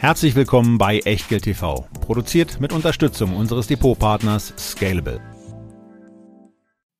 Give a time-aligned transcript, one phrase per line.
[0.00, 5.20] Herzlich willkommen bei Echtgeld TV, produziert mit Unterstützung unseres Depotpartners Scalable.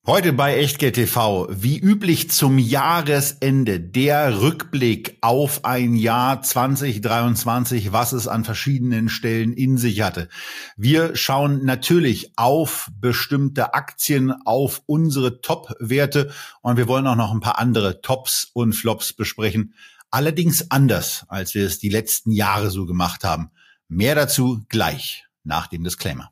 [0.05, 8.11] Heute bei Echtgeld TV, wie üblich zum Jahresende, der Rückblick auf ein Jahr 2023, was
[8.11, 10.27] es an verschiedenen Stellen in sich hatte.
[10.75, 17.39] Wir schauen natürlich auf bestimmte Aktien, auf unsere Top-Werte und wir wollen auch noch ein
[17.39, 19.73] paar andere Tops und Flops besprechen.
[20.11, 23.51] Allerdings anders, als wir es die letzten Jahre so gemacht haben.
[23.87, 26.31] Mehr dazu gleich nach dem Disclaimer.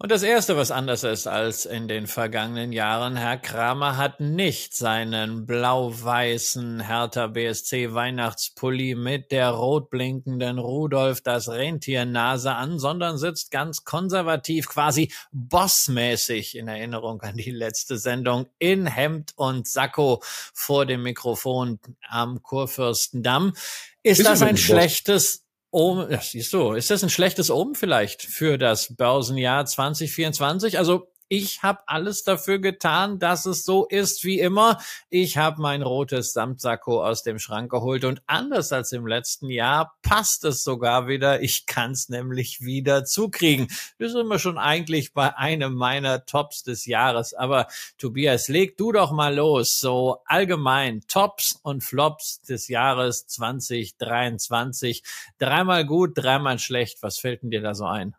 [0.00, 4.72] Und das Erste, was anders ist als in den vergangenen Jahren, Herr Kramer hat nicht
[4.72, 13.50] seinen blau-weißen Hertha BSC Weihnachtspulli mit der rot blinkenden Rudolf das Rentiernase an, sondern sitzt
[13.50, 20.86] ganz konservativ, quasi bossmäßig in Erinnerung an die letzte Sendung in Hemd und Sakko vor
[20.86, 23.52] dem Mikrofon am Kurfürstendamm.
[24.04, 28.22] Ist, ist das ein schlechtes Omen, ja, siehst du, ist das ein schlechtes Omen vielleicht
[28.22, 30.78] für das Börsenjahr 2024?
[30.78, 34.78] Also ich habe alles dafür getan, dass es so ist wie immer.
[35.10, 39.96] Ich habe mein rotes Samtsacko aus dem Schrank geholt und anders als im letzten Jahr
[40.02, 41.42] passt es sogar wieder.
[41.42, 43.68] Ich kann es nämlich wieder zukriegen.
[43.98, 47.34] Wir sind wir schon eigentlich bei einem meiner Tops des Jahres.
[47.34, 47.66] Aber
[47.98, 49.78] Tobias, leg du doch mal los.
[49.78, 55.02] So allgemein Tops und Flops des Jahres 2023.
[55.38, 57.02] Dreimal gut, dreimal schlecht.
[57.02, 58.14] Was fällt denn dir da so ein?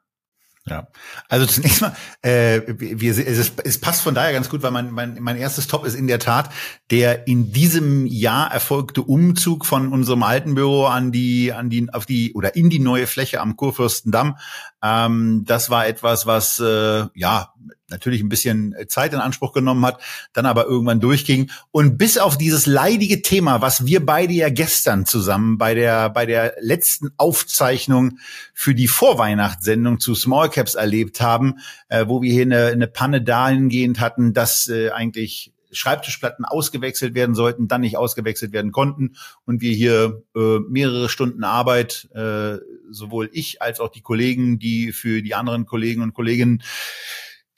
[0.69, 0.87] Ja,
[1.27, 5.17] also zunächst mal, äh, wir, es, es passt von daher ganz gut, weil mein, mein,
[5.19, 6.49] mein erstes Top ist in der Tat
[6.91, 12.05] der in diesem Jahr erfolgte Umzug von unserem alten Büro an die, an die, auf
[12.05, 14.37] die oder in die neue Fläche am Kurfürstendamm.
[14.83, 17.53] Ähm, das war etwas, was äh, ja
[17.89, 20.01] natürlich ein bisschen Zeit in Anspruch genommen hat,
[20.33, 21.49] dann aber irgendwann durchging.
[21.71, 26.25] Und bis auf dieses leidige Thema, was wir beide ja gestern zusammen bei der, bei
[26.25, 28.19] der letzten Aufzeichnung
[28.53, 31.59] für die Vorweihnachtssendung zu Small Caps erlebt haben,
[31.89, 37.35] äh, wo wir hier eine, eine Panne dahingehend hatten, dass äh, eigentlich Schreibtischplatten ausgewechselt werden
[37.35, 39.15] sollten, dann nicht ausgewechselt werden konnten
[39.45, 42.57] und wir hier äh, mehrere Stunden Arbeit, äh,
[42.89, 46.63] sowohl ich als auch die Kollegen, die für die anderen Kollegen und Kolleginnen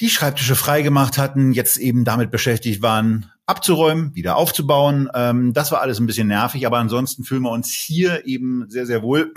[0.01, 5.09] die Schreibtische freigemacht hatten, jetzt eben damit beschäftigt waren, abzuräumen, wieder aufzubauen.
[5.13, 8.88] Ähm, das war alles ein bisschen nervig, aber ansonsten fühlen wir uns hier eben sehr,
[8.88, 9.31] sehr wohl.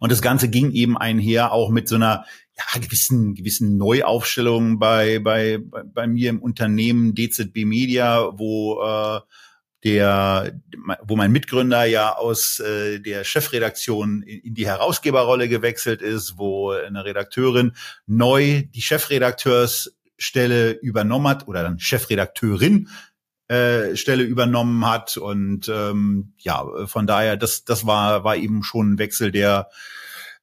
[0.00, 2.24] Und das Ganze ging eben einher auch mit so einer
[2.56, 9.20] ja, gewissen, gewissen Neuaufstellung bei, bei, bei, bei mir im Unternehmen DZB Media, wo äh,
[9.84, 10.58] der,
[11.02, 16.70] wo mein Mitgründer ja aus äh, der Chefredaktion in, in die Herausgeberrolle gewechselt ist, wo
[16.70, 17.72] eine Redakteurin
[18.06, 22.88] neu die Chefredakteursstelle übernommen hat oder dann Chefredakteurin
[23.48, 25.18] äh, Stelle übernommen hat.
[25.18, 29.68] Und ähm, ja von daher das das war war eben schon ein Wechsel der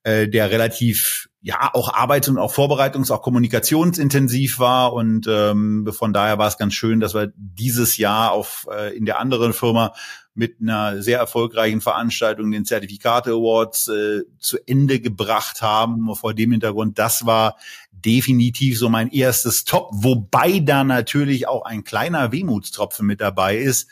[0.04, 6.14] äh, der relativ ja auch arbeits- und auch vorbereitungs-, auch kommunikationsintensiv war und ähm, von
[6.14, 9.94] daher war es ganz schön, dass wir dieses Jahr auf äh, in der anderen Firma
[10.34, 16.16] mit einer sehr erfolgreichen Veranstaltung den Zertifikate Awards äh, zu Ende gebracht haben.
[16.16, 17.58] Vor dem Hintergrund, das war
[17.92, 23.90] definitiv so mein erstes Top, wobei da natürlich auch ein kleiner Wehmutstropfen mit dabei ist,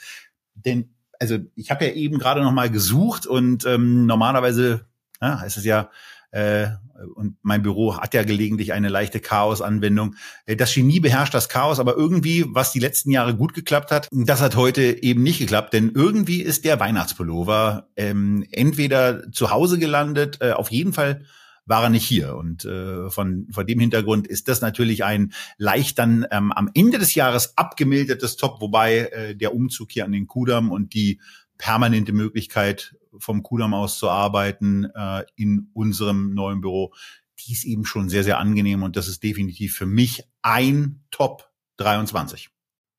[0.53, 4.85] denn also ich habe ja eben gerade noch mal gesucht und ähm, normalerweise
[5.21, 5.89] ja, heißt es ja
[6.31, 6.69] äh,
[7.15, 10.15] und mein Büro hat ja gelegentlich eine leichte Chaos-Anwendung.
[10.45, 14.07] Äh, das Genie beherrscht das Chaos, aber irgendwie, was die letzten Jahre gut geklappt hat,
[14.11, 19.79] das hat heute eben nicht geklappt, denn irgendwie ist der Weihnachtspullover ähm, entweder zu Hause
[19.79, 21.25] gelandet, äh, auf jeden Fall
[21.69, 22.35] war er nicht hier.
[22.35, 26.97] Und äh, von, von dem Hintergrund ist das natürlich ein leicht dann ähm, am Ende
[26.97, 31.21] des Jahres abgemildertes Top, wobei äh, der Umzug hier an den Kudamm und die
[31.59, 36.93] permanente Möglichkeit vom Kudamm aus zu arbeiten äh, in unserem neuen Büro,
[37.39, 41.49] die ist eben schon sehr, sehr angenehm und das ist definitiv für mich ein Top
[41.77, 42.49] 23.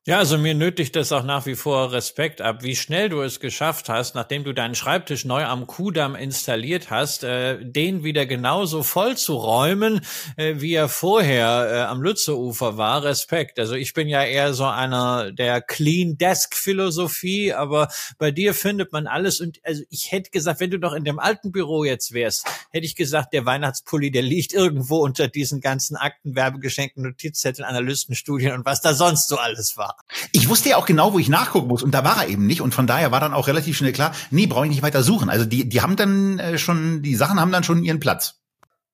[0.07, 3.39] Ja, also mir nötigt das auch nach wie vor Respekt ab, wie schnell du es
[3.39, 8.81] geschafft hast, nachdem du deinen Schreibtisch neu am Kudamm installiert hast, äh, den wieder genauso
[8.81, 10.01] voll zu räumen,
[10.37, 13.03] äh, wie er vorher äh, am Lützeufer war.
[13.03, 13.59] Respekt.
[13.59, 17.87] Also ich bin ja eher so einer der Clean Desk Philosophie, aber
[18.17, 21.19] bei dir findet man alles und also ich hätte gesagt, wenn du doch in dem
[21.19, 25.95] alten Büro jetzt wärst, hätte ich gesagt, der Weihnachtspulli, der liegt irgendwo unter diesen ganzen
[25.95, 29.90] Akten, Werbegeschenken, Notizzetteln, Analystenstudien und was da sonst so alles war.
[30.31, 32.61] Ich wusste ja auch genau, wo ich nachgucken muss und da war er eben nicht
[32.61, 35.29] und von daher war dann auch relativ schnell klar, nee, brauche ich nicht weiter suchen.
[35.29, 38.35] Also die, die haben dann äh, schon, die Sachen haben dann schon ihren Platz.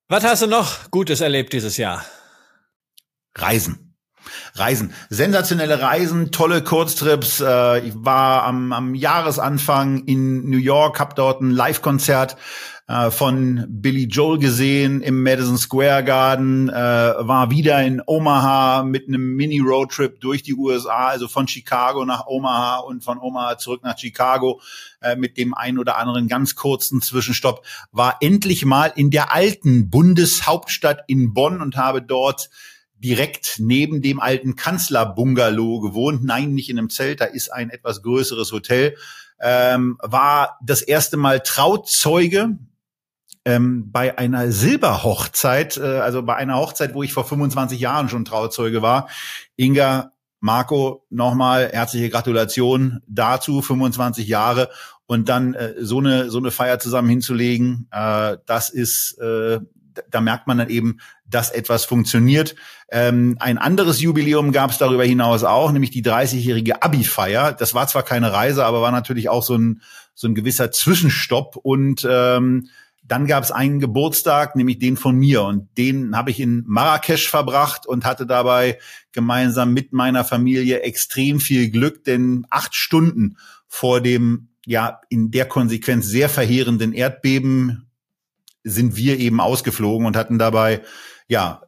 [0.10, 2.06] Was hast du noch Gutes erlebt dieses Jahr?
[3.36, 3.96] Reisen.
[4.56, 7.42] Reisen, sensationelle Reisen, tolle Kurztrips.
[7.42, 12.38] Äh, ich war am, am Jahresanfang in New York, hab dort ein Live-Konzert
[12.88, 19.08] äh, von Billy Joel gesehen im Madison Square Garden, äh, war wieder in Omaha mit
[19.08, 23.98] einem Mini-Roadtrip durch die USA, also von Chicago nach Omaha und von Omaha zurück nach
[23.98, 24.62] Chicago
[25.02, 29.90] äh, mit dem einen oder anderen ganz kurzen Zwischenstopp, war endlich mal in der alten
[29.90, 32.50] Bundeshauptstadt in Bonn und habe dort
[33.00, 36.24] direkt neben dem alten Kanzlerbungalow gewohnt.
[36.24, 38.96] Nein, nicht in einem Zelt, da ist ein etwas größeres Hotel.
[39.40, 42.58] Ähm, war das erste Mal Trauzeuge
[43.48, 48.26] ähm, bei einer Silberhochzeit, äh, also bei einer Hochzeit, wo ich vor 25 Jahren schon
[48.26, 49.08] Trauzeuge war.
[49.56, 50.12] Inga,
[50.42, 54.70] Marco, nochmal herzliche Gratulation dazu, 25 Jahre
[55.06, 59.62] und dann äh, so eine so eine Feier zusammen hinzulegen, äh, das ist äh,
[60.12, 62.54] da merkt man dann eben, dass etwas funktioniert.
[62.92, 67.54] Ähm, ein anderes Jubiläum gab es darüber hinaus auch, nämlich die 30-jährige Abi-Feier.
[67.54, 69.82] Das war zwar keine Reise, aber war natürlich auch so ein
[70.14, 72.70] so ein gewisser Zwischenstopp und ähm,
[73.08, 75.44] dann gab es einen Geburtstag, nämlich den von mir.
[75.44, 78.80] Und den habe ich in Marrakesch verbracht und hatte dabei
[79.12, 83.38] gemeinsam mit meiner Familie extrem viel Glück, denn acht Stunden
[83.68, 87.88] vor dem ja in der Konsequenz sehr verheerenden Erdbeben
[88.64, 90.82] sind wir eben ausgeflogen und hatten dabei
[91.30, 91.62] ja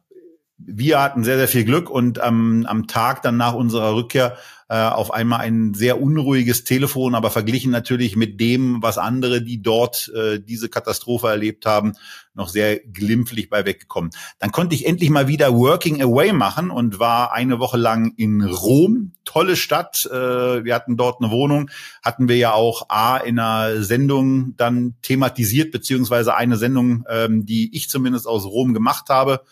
[0.58, 4.36] wir hatten sehr, sehr viel Glück und am, am Tag dann nach unserer Rückkehr
[4.70, 9.60] äh, auf einmal ein sehr unruhiges Telefon, aber verglichen natürlich mit dem, was andere, die
[9.60, 11.94] dort äh, diese Katastrophe erlebt haben,
[12.34, 14.12] noch sehr glimpflich bei weggekommen.
[14.38, 18.42] Dann konnte ich endlich mal wieder Working Away machen und war eine Woche lang in
[18.42, 19.10] Rom.
[19.24, 20.06] Tolle Stadt.
[20.06, 21.68] Äh, wir hatten dort eine Wohnung.
[22.04, 27.76] Hatten wir ja auch A in einer Sendung dann thematisiert, beziehungsweise eine Sendung, ähm, die
[27.76, 29.42] ich zumindest aus Rom gemacht habe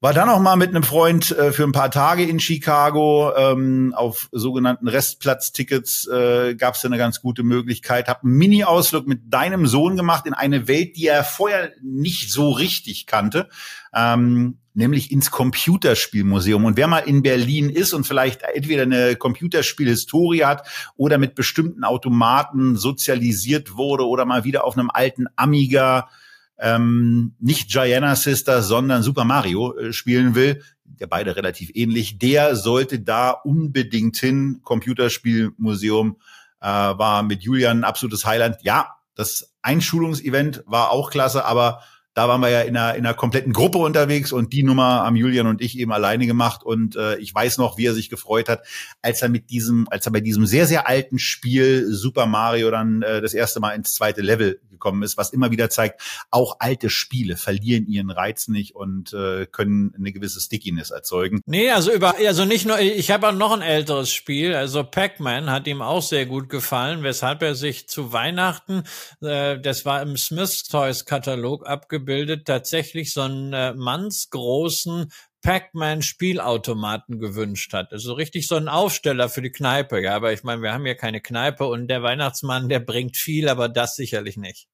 [0.00, 3.94] war dann noch mal mit einem Freund äh, für ein paar Tage in Chicago ähm,
[3.96, 8.08] auf sogenannten Restplatztickets äh, gab es eine ganz gute Möglichkeit.
[8.08, 12.50] Hab einen Mini-Ausflug mit deinem Sohn gemacht in eine Welt, die er vorher nicht so
[12.50, 13.48] richtig kannte,
[13.94, 16.66] ähm, nämlich ins Computerspielmuseum.
[16.66, 21.84] Und wer mal in Berlin ist und vielleicht entweder eine Computerspielhistorie hat oder mit bestimmten
[21.84, 26.10] Automaten sozialisiert wurde oder mal wieder auf einem alten Amiga
[26.58, 32.56] ähm, nicht Gianna Sister, sondern Super Mario äh, spielen will, der beide relativ ähnlich, der
[32.56, 34.60] sollte da unbedingt hin.
[34.62, 36.16] Computerspielmuseum
[36.60, 38.62] äh, war mit Julian ein absolutes Highlight.
[38.62, 41.82] Ja, das Einschulungsevent war auch klasse, aber
[42.16, 45.16] da waren wir ja in einer, in einer kompletten Gruppe unterwegs und die Nummer haben
[45.16, 48.48] Julian und ich eben alleine gemacht und äh, ich weiß noch, wie er sich gefreut
[48.48, 48.62] hat,
[49.02, 53.02] als er mit diesem, als er bei diesem sehr, sehr alten Spiel Super Mario dann
[53.02, 56.88] äh, das erste Mal ins zweite Level gekommen ist, was immer wieder zeigt, auch alte
[56.88, 61.42] Spiele verlieren ihren Reiz nicht und äh, können eine gewisse Stickiness erzeugen.
[61.44, 65.50] Nee, also über, also nicht nur, ich habe auch noch ein älteres Spiel, also Pac-Man
[65.50, 68.84] hat ihm auch sehr gut gefallen, weshalb er sich zu Weihnachten,
[69.20, 75.10] äh, das war im Smith's Toys Katalog abgebildet, abgebildet, tatsächlich so einen äh, mannsgroßen
[75.42, 77.92] Pac-Man Spielautomaten gewünscht hat.
[77.92, 80.00] Also richtig so ein Aufsteller für die Kneipe.
[80.00, 83.48] Ja, aber ich meine, wir haben ja keine Kneipe und der Weihnachtsmann, der bringt viel,
[83.48, 84.66] aber das sicherlich nicht.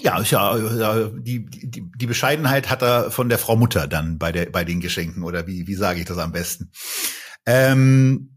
[0.00, 4.30] Ja, ist ja, die, die, die Bescheidenheit hat er von der Frau Mutter dann bei
[4.30, 6.70] der, bei den Geschenken oder wie, wie sage ich das am besten?
[7.46, 8.35] Ähm,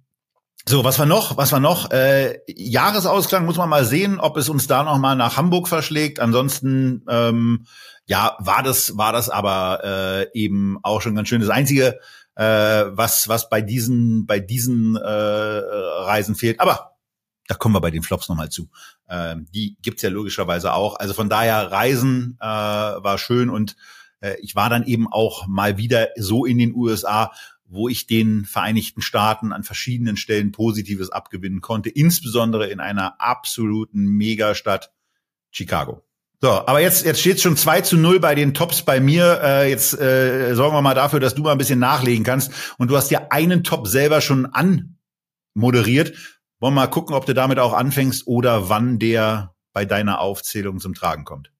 [0.69, 1.35] so, was war noch?
[1.35, 1.89] Was war noch?
[1.89, 6.19] Äh, Jahresausklang muss man mal sehen, ob es uns da noch mal nach Hamburg verschlägt.
[6.19, 7.65] Ansonsten, ähm,
[8.05, 11.41] ja, war das, war das aber äh, eben auch schon ganz schön.
[11.41, 11.99] Das einzige,
[12.35, 16.59] äh, was was bei diesen bei diesen äh, Reisen fehlt.
[16.59, 16.97] Aber
[17.47, 18.69] da kommen wir bei den Flops noch mal zu.
[19.09, 20.97] Ähm, die gibt's ja logischerweise auch.
[20.99, 23.75] Also von daher Reisen äh, war schön und
[24.21, 27.31] äh, ich war dann eben auch mal wieder so in den USA,
[27.69, 34.05] wo ich den Vereinigten Staaten an verschiedenen Stellen Positives abgewinnen konnte, insbesondere in einer absoluten
[34.05, 34.91] Megastadt
[35.51, 36.03] Chicago.
[36.41, 39.41] So, aber jetzt, jetzt steht schon 2 zu 0 bei den Tops bei mir.
[39.43, 42.51] Äh, jetzt äh, sorgen wir mal dafür, dass du mal ein bisschen nachlegen kannst.
[42.77, 46.13] Und du hast ja einen Top selber schon anmoderiert.
[46.59, 50.79] Wollen wir mal gucken, ob du damit auch anfängst oder wann der bei deiner Aufzählung
[50.79, 51.51] zum Tragen kommt.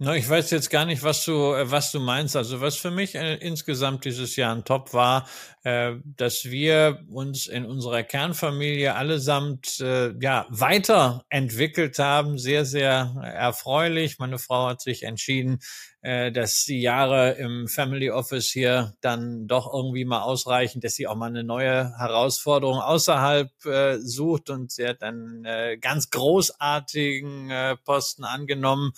[0.00, 2.36] Na, ich weiß jetzt gar nicht, was du, äh, was du meinst.
[2.36, 5.26] Also was für mich äh, insgesamt dieses Jahr ein Top war,
[5.64, 12.38] äh, dass wir uns in unserer Kernfamilie allesamt äh, ja weiterentwickelt haben.
[12.38, 14.20] Sehr, sehr erfreulich.
[14.20, 15.58] Meine Frau hat sich entschieden,
[16.00, 21.06] äh, dass die Jahre im Family Office hier dann doch irgendwie mal ausreichen, dass sie
[21.08, 24.50] auch mal eine neue Herausforderung außerhalb äh, sucht.
[24.50, 28.92] Und sie hat einen äh, ganz großartigen äh, Posten angenommen,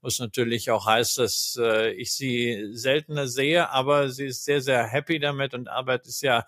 [0.00, 4.86] was natürlich auch heißt, dass äh, ich sie seltener sehe, aber sie ist sehr, sehr
[4.86, 5.54] happy damit.
[5.54, 6.44] Und Arbeit ist ja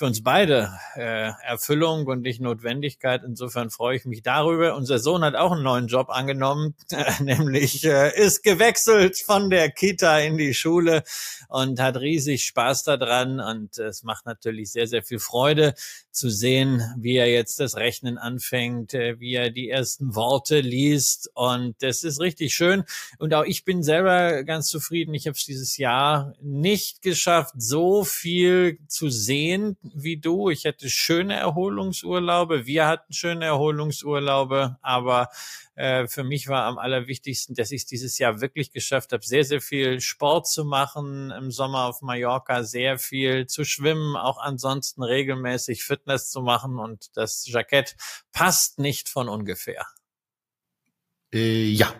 [0.00, 3.20] für uns beide äh, Erfüllung und nicht Notwendigkeit.
[3.22, 4.74] Insofern freue ich mich darüber.
[4.74, 9.70] Unser Sohn hat auch einen neuen Job angenommen, äh, nämlich äh, ist gewechselt von der
[9.70, 11.02] Kita in die Schule
[11.50, 13.40] und hat riesig Spaß daran.
[13.40, 15.74] Und es macht natürlich sehr, sehr viel Freude
[16.10, 21.30] zu sehen, wie er jetzt das Rechnen anfängt, äh, wie er die ersten Worte liest.
[21.34, 22.84] Und das ist richtig schön.
[23.18, 25.12] Und auch ich bin selber ganz zufrieden.
[25.12, 30.50] Ich habe es dieses Jahr nicht geschafft, so viel zu sehen wie du.
[30.50, 32.66] Ich hätte schöne Erholungsurlaube.
[32.66, 35.28] Wir hatten schöne Erholungsurlaube, aber
[35.74, 39.44] äh, für mich war am allerwichtigsten, dass ich es dieses Jahr wirklich geschafft habe, sehr,
[39.44, 45.02] sehr viel Sport zu machen im Sommer auf Mallorca, sehr viel zu schwimmen, auch ansonsten
[45.02, 47.96] regelmäßig Fitness zu machen und das Jackett
[48.32, 49.86] passt nicht von ungefähr.
[51.32, 51.92] Äh, ja,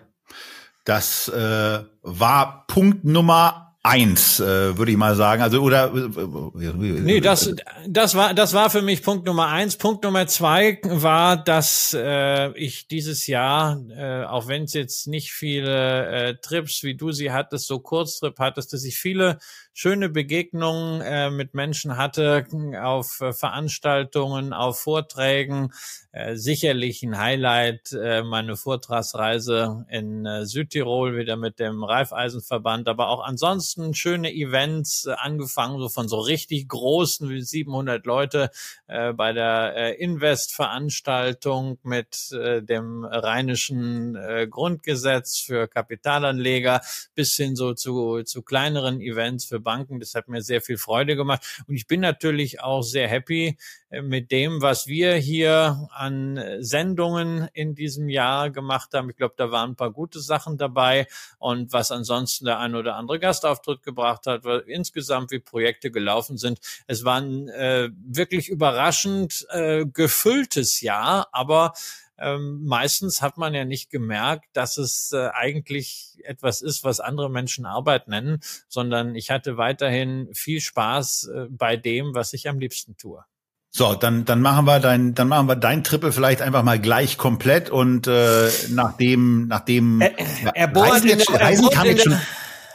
[0.84, 5.42] das äh, war Punkt Nummer eins, äh, würde ich mal sagen.
[5.42, 7.54] Also oder äh, nee, das
[7.86, 9.76] das war das war für mich Punkt Nummer eins.
[9.76, 15.32] Punkt Nummer zwei war, dass äh, ich dieses Jahr, äh, auch wenn es jetzt nicht
[15.32, 19.38] viele äh, Trips wie du sie hattest, so Kurztrip hattest, dass ich viele
[19.72, 22.46] schöne Begegnungen äh, mit Menschen hatte
[22.80, 25.72] auf äh, Veranstaltungen, auf Vorträgen.
[26.12, 33.10] Äh, sicherlich ein Highlight äh, meine Vortragsreise in äh, Südtirol wieder mit dem Raiffeisenverband, aber
[33.10, 38.50] auch ansonsten schöne Events, äh, angefangen so von so richtig großen wie 700 Leute
[38.88, 46.80] äh, bei der äh, Invest-Veranstaltung mit äh, dem rheinischen äh, Grundgesetz für Kapitalanleger
[47.14, 50.00] bis hin so zu, zu kleineren Events für Banken.
[50.00, 51.62] Das hat mir sehr viel Freude gemacht.
[51.66, 53.56] Und ich bin natürlich auch sehr happy
[53.90, 59.10] äh, mit dem, was wir hier an Sendungen in diesem Jahr gemacht haben.
[59.10, 61.06] Ich glaube, da waren ein paar gute Sachen dabei
[61.38, 66.36] und was ansonsten der ein oder andere Gastauftritt gebracht hat, weil insgesamt wie Projekte gelaufen
[66.36, 66.60] sind.
[66.86, 71.72] Es war ein äh, wirklich überraschend äh, gefülltes Jahr, aber
[72.20, 77.30] ähm, meistens hat man ja nicht gemerkt, dass es äh, eigentlich etwas ist, was andere
[77.30, 82.58] Menschen Arbeit nennen, sondern ich hatte weiterhin viel Spaß äh, bei dem, was ich am
[82.58, 83.24] liebsten tue.
[83.72, 87.16] So, dann dann machen wir dein dann machen wir dein Triple vielleicht einfach mal gleich
[87.16, 90.12] komplett und äh, nachdem nachdem er,
[90.54, 92.18] er bohrt Reisen, jetzt, Reisen kam jetzt schon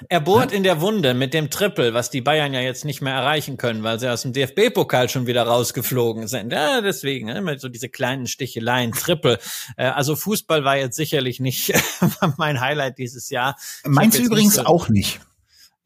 [0.10, 3.14] er bohrt in der Wunde mit dem Triple, was die Bayern ja jetzt nicht mehr
[3.14, 6.52] erreichen können, weil sie aus dem DFB-Pokal schon wieder rausgeflogen sind.
[6.52, 9.40] Ja, deswegen, ne, immer so diese kleinen Sticheleien, Triple.
[9.78, 11.74] Äh, also Fußball war jetzt sicherlich nicht
[12.38, 13.56] mein Highlight dieses Jahr.
[13.86, 15.20] Meinst du übrigens so auch nicht?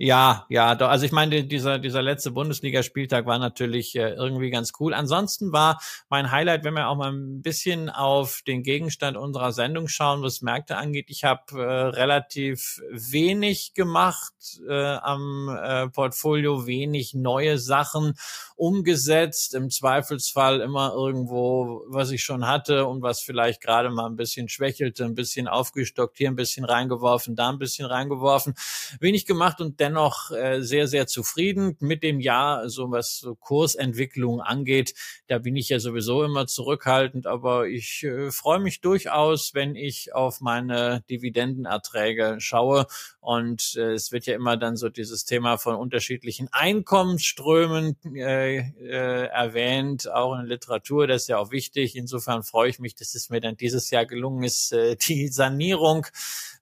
[0.02, 0.88] Ja, ja, doch.
[0.88, 4.94] Also ich meine, dieser, dieser letzte Bundesligaspieltag war natürlich äh, irgendwie ganz cool.
[4.94, 5.78] Ansonsten war
[6.08, 10.42] mein Highlight, wenn wir auch mal ein bisschen auf den Gegenstand unserer Sendung schauen, was
[10.42, 11.08] Märkte angeht.
[11.10, 14.32] Ich habe äh, relativ wenig gemacht
[14.70, 18.14] äh, am äh, Portfolio, wenig neue Sachen
[18.60, 19.56] umgesetzt.
[19.56, 24.50] Im Zweifelsfall immer irgendwo, was ich schon hatte und was vielleicht gerade mal ein bisschen
[24.50, 28.56] schwächelte, ein bisschen aufgestockt, hier ein bisschen reingeworfen, da ein bisschen reingeworfen.
[29.00, 34.42] Wenig gemacht und dennoch äh, sehr, sehr zufrieden mit dem Jahr, so was so Kursentwicklung
[34.42, 34.94] angeht.
[35.28, 40.14] Da bin ich ja sowieso immer zurückhaltend, aber ich äh, freue mich durchaus, wenn ich
[40.14, 42.88] auf meine Dividendenerträge schaue.
[43.22, 49.26] Und äh, es wird ja immer dann so dieses Thema von unterschiedlichen Einkommensströmen äh, äh,
[49.28, 51.08] erwähnt, auch in Literatur.
[51.08, 51.96] Das ist ja auch wichtig.
[51.96, 56.08] Insofern freue ich mich, dass es mir dann dieses Jahr gelungen ist, äh, die Sanierung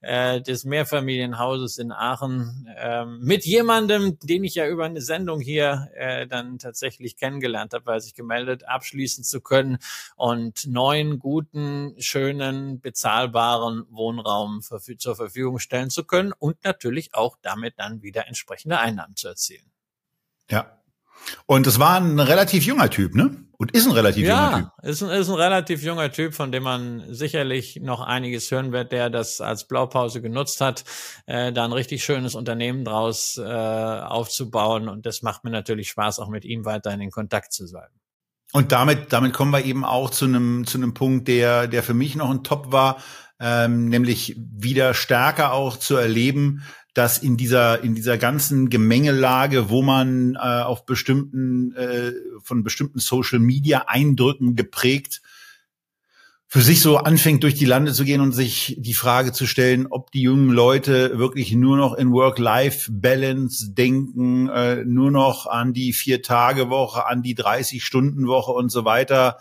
[0.02, 5.90] äh, des Mehrfamilienhauses in Aachen ähm, mit jemandem, den ich ja über eine Sendung hier
[5.96, 9.80] äh, dann tatsächlich kennengelernt habe, weil sich gemeldet, abschließen zu können
[10.16, 17.76] und neuen, guten, schönen, bezahlbaren Wohnraum zur Verfügung stellen zu können und natürlich auch damit
[17.78, 19.72] dann wieder entsprechende Einnahmen zu erzielen.
[20.50, 20.77] Ja.
[21.46, 23.44] Und es war ein relativ junger Typ, ne?
[23.60, 24.90] Und ist ein relativ ja, junger Typ.
[24.90, 28.92] Ist ein, ist ein relativ junger Typ, von dem man sicherlich noch einiges hören wird,
[28.92, 30.84] der das als Blaupause genutzt hat,
[31.26, 34.88] äh, da ein richtig schönes Unternehmen draus äh, aufzubauen.
[34.88, 37.90] Und das macht mir natürlich Spaß, auch mit ihm weiterhin in Kontakt zu sein.
[38.54, 41.94] Und damit, damit kommen wir eben auch zu einem, zu einem Punkt, der, der für
[41.94, 42.98] mich noch ein Top war,
[43.40, 46.64] ähm, nämlich wieder stärker auch zu erleben,
[46.98, 52.12] dass in dieser in dieser ganzen Gemengelage, wo man äh, auf bestimmten äh,
[52.42, 55.22] von bestimmten Social Media Eindrücken geprägt
[56.50, 59.86] für sich so anfängt durch die Lande zu gehen und sich die Frage zu stellen,
[59.88, 65.92] ob die jungen Leute wirklich nur noch in Work-Life-Balance denken, äh, nur noch an die
[65.94, 69.38] Vier-Tage-Woche, an die 30-Stunden-Woche und so weiter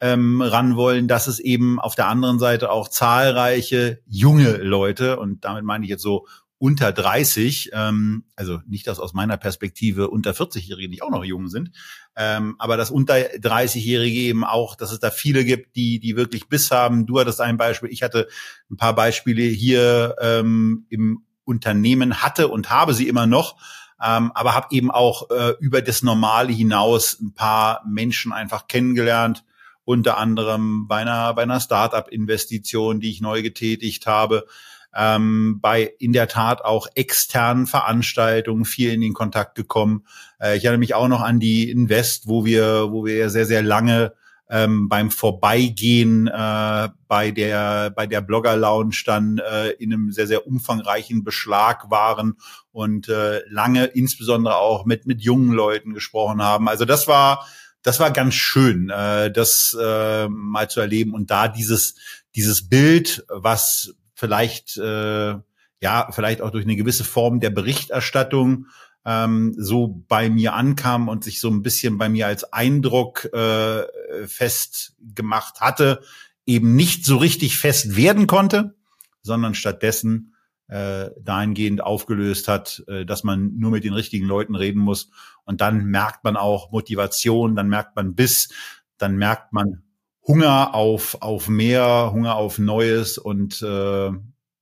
[0.00, 5.44] ähm, ran wollen, dass es eben auf der anderen Seite auch zahlreiche junge Leute, und
[5.44, 6.26] damit meine ich jetzt so
[6.64, 11.48] unter 30, ähm, also nicht, dass aus meiner Perspektive unter 40-Jährige nicht auch noch jung
[11.48, 11.72] sind,
[12.16, 16.48] ähm, aber dass unter 30-Jährige eben auch, dass es da viele gibt, die, die wirklich
[16.48, 17.04] Biss haben.
[17.04, 18.28] Du hattest ein Beispiel, ich hatte
[18.70, 23.58] ein paar Beispiele hier ähm, im Unternehmen, hatte und habe sie immer noch,
[24.02, 29.44] ähm, aber habe eben auch äh, über das Normale hinaus ein paar Menschen einfach kennengelernt,
[29.84, 34.46] unter anderem bei einer, bei einer Startup-Investition, die ich neu getätigt habe,
[34.96, 40.06] ähm, bei in der Tat auch externen Veranstaltungen viel in den Kontakt gekommen.
[40.40, 43.62] Äh, ich erinnere mich auch noch an die Invest, wo wir, wo wir sehr, sehr
[43.62, 44.12] lange
[44.50, 50.26] ähm, beim Vorbeigehen äh, bei der bei der Blogger Lounge dann äh, in einem sehr
[50.26, 52.36] sehr umfangreichen Beschlag waren
[52.70, 56.68] und äh, lange insbesondere auch mit mit jungen Leuten gesprochen haben.
[56.68, 57.46] Also das war
[57.82, 61.94] das war ganz schön, äh, das äh, mal zu erleben und da dieses
[62.34, 63.94] dieses Bild, was
[64.24, 65.34] vielleicht äh,
[65.80, 68.66] ja vielleicht auch durch eine gewisse Form der Berichterstattung
[69.04, 73.84] ähm, so bei mir ankam und sich so ein bisschen bei mir als Eindruck äh,
[74.26, 76.00] festgemacht hatte,
[76.46, 78.74] eben nicht so richtig fest werden konnte,
[79.22, 80.34] sondern stattdessen
[80.68, 85.10] äh, dahingehend aufgelöst hat, äh, dass man nur mit den richtigen Leuten reden muss.
[85.44, 88.48] Und dann merkt man auch Motivation, dann merkt man Biss,
[88.96, 89.83] dann merkt man
[90.26, 94.10] Hunger auf, auf mehr, Hunger auf Neues und äh,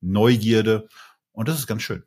[0.01, 0.89] Neugierde.
[1.33, 2.03] Und das ist ganz schön.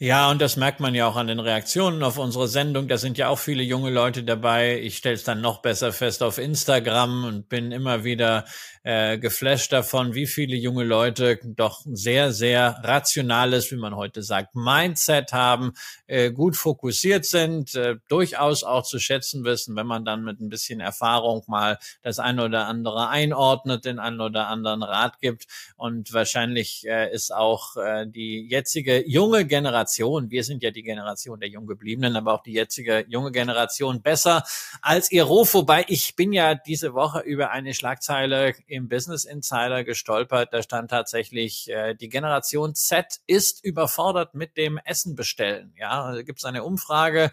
[0.00, 2.86] Ja, und das merkt man ja auch an den Reaktionen auf unsere Sendung.
[2.86, 4.78] Da sind ja auch viele junge Leute dabei.
[4.80, 8.44] Ich stelle es dann noch besser fest auf Instagram und bin immer wieder
[8.84, 14.54] äh, geflasht davon, wie viele junge Leute doch sehr, sehr rationales, wie man heute sagt,
[14.54, 15.72] Mindset haben,
[16.06, 20.48] äh, gut fokussiert sind, äh, durchaus auch zu schätzen wissen, wenn man dann mit ein
[20.48, 25.46] bisschen Erfahrung mal das eine oder andere einordnet, den einen oder anderen Rat gibt.
[25.76, 30.82] Und wahrscheinlich äh, ist auch äh, die jetzige junge Generation Generation, wir sind ja die
[30.82, 34.44] Generation der Junggebliebenen, aber auch die jetzige junge Generation besser
[34.82, 35.54] als ihr Ruf.
[35.54, 40.52] Wobei ich bin ja diese Woche über eine Schlagzeile im Business Insider gestolpert.
[40.52, 45.72] Da stand tatsächlich, äh, die Generation Z ist überfordert mit dem Essen bestellen.
[45.78, 47.30] Ja, also gibt es eine Umfrage.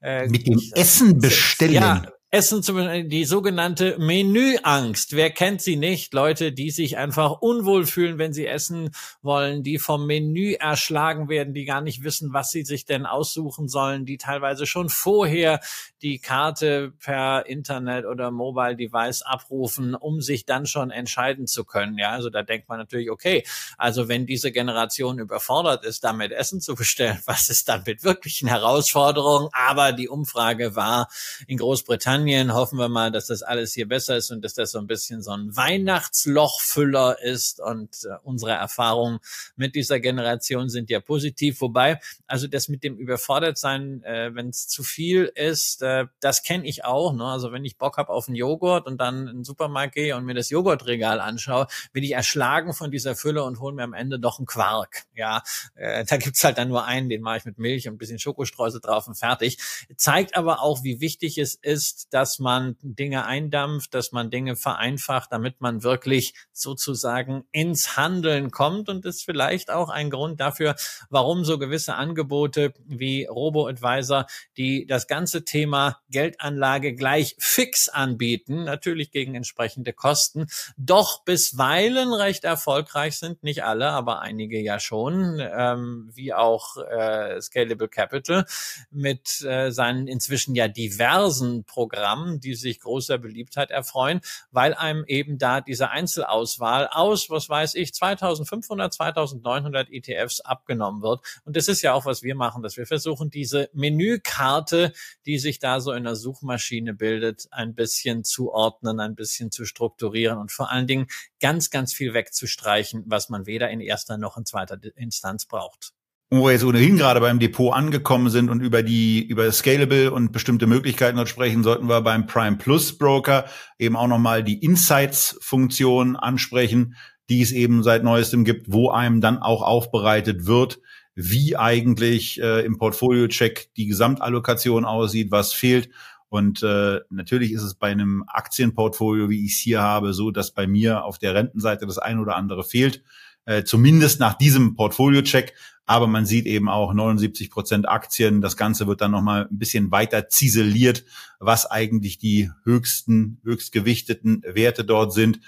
[0.00, 1.72] Äh, mit dem Essen bestellen.
[1.72, 5.14] Ja, Essen zum die sogenannte Menüangst.
[5.14, 6.12] Wer kennt sie nicht?
[6.12, 8.90] Leute, die sich einfach unwohl fühlen, wenn sie essen
[9.22, 13.68] wollen, die vom Menü erschlagen werden, die gar nicht wissen, was sie sich denn aussuchen
[13.68, 15.60] sollen, die teilweise schon vorher
[16.02, 21.96] die Karte per Internet oder Mobile Device abrufen, um sich dann schon entscheiden zu können.
[21.96, 23.44] Ja, also da denkt man natürlich, okay,
[23.78, 28.50] also wenn diese Generation überfordert ist, damit Essen zu bestellen, was ist damit wirklich eine
[28.50, 29.48] Herausforderung?
[29.52, 31.08] Aber die Umfrage war
[31.46, 32.54] in Großbritannien Großbritannien.
[32.54, 35.22] Hoffen wir mal, dass das alles hier besser ist und dass das so ein bisschen
[35.22, 37.60] so ein Weihnachtslochfüller ist.
[37.60, 39.18] Und äh, unsere Erfahrungen
[39.56, 41.60] mit dieser Generation sind ja positiv.
[41.60, 46.66] Wobei, also das mit dem Überfordertsein, äh, wenn es zu viel ist, äh, das kenne
[46.66, 47.12] ich auch.
[47.12, 47.24] Ne?
[47.24, 50.24] Also wenn ich Bock habe auf einen Joghurt und dann in den Supermarkt gehe und
[50.24, 54.18] mir das Joghurtregal anschaue, bin ich erschlagen von dieser Fülle und hole mir am Ende
[54.18, 55.04] doch einen Quark.
[55.14, 55.42] Ja,
[55.74, 58.18] äh, da gibt's halt dann nur einen, den mache ich mit Milch und ein bisschen
[58.18, 59.58] Schokostreusel drauf und fertig.
[59.96, 65.32] Zeigt aber auch, wie wichtig es ist, dass man Dinge eindampft, dass man Dinge vereinfacht,
[65.32, 68.88] damit man wirklich sozusagen ins Handeln kommt.
[68.88, 70.76] Und ist vielleicht auch ein Grund dafür,
[71.10, 79.10] warum so gewisse Angebote wie Robo-Advisor, die das ganze Thema Geldanlage gleich fix anbieten, natürlich
[79.10, 86.10] gegen entsprechende Kosten, doch bisweilen recht erfolgreich sind, nicht alle, aber einige ja schon, ähm,
[86.12, 88.46] wie auch äh, Scalable Capital
[88.90, 95.04] mit äh, seinen inzwischen ja diversen Programmen Programmen, die sich großer Beliebtheit erfreuen, weil einem
[95.06, 101.22] eben da diese Einzelauswahl aus, was weiß ich, 2500, 2900 ETFs abgenommen wird.
[101.44, 104.92] Und das ist ja auch, was wir machen, dass wir versuchen, diese Menükarte,
[105.24, 109.64] die sich da so in der Suchmaschine bildet, ein bisschen zu ordnen, ein bisschen zu
[109.64, 111.06] strukturieren und vor allen Dingen
[111.40, 115.95] ganz, ganz viel wegzustreichen, was man weder in erster noch in zweiter Instanz braucht.
[116.28, 120.32] Wo wir jetzt ohnehin gerade beim Depot angekommen sind und über die, über Scalable und
[120.32, 123.44] bestimmte Möglichkeiten dort sprechen, sollten wir beim Prime Plus Broker
[123.78, 126.96] eben auch nochmal die Insights-Funktion ansprechen,
[127.28, 130.80] die es eben seit neuestem gibt, wo einem dann auch aufbereitet wird,
[131.14, 135.90] wie eigentlich äh, im Portfolio-Check die Gesamtallokation aussieht, was fehlt.
[136.28, 140.52] Und äh, natürlich ist es bei einem Aktienportfolio, wie ich es hier habe, so, dass
[140.52, 143.04] bei mir auf der Rentenseite das ein oder andere fehlt.
[143.46, 145.54] Äh, zumindest nach diesem Portfolio-Check.
[145.86, 148.40] Aber man sieht eben auch 79 Prozent Aktien.
[148.40, 151.04] Das Ganze wird dann nochmal ein bisschen weiter ziseliert,
[151.38, 155.40] was eigentlich die höchsten, höchstgewichteten Werte dort sind.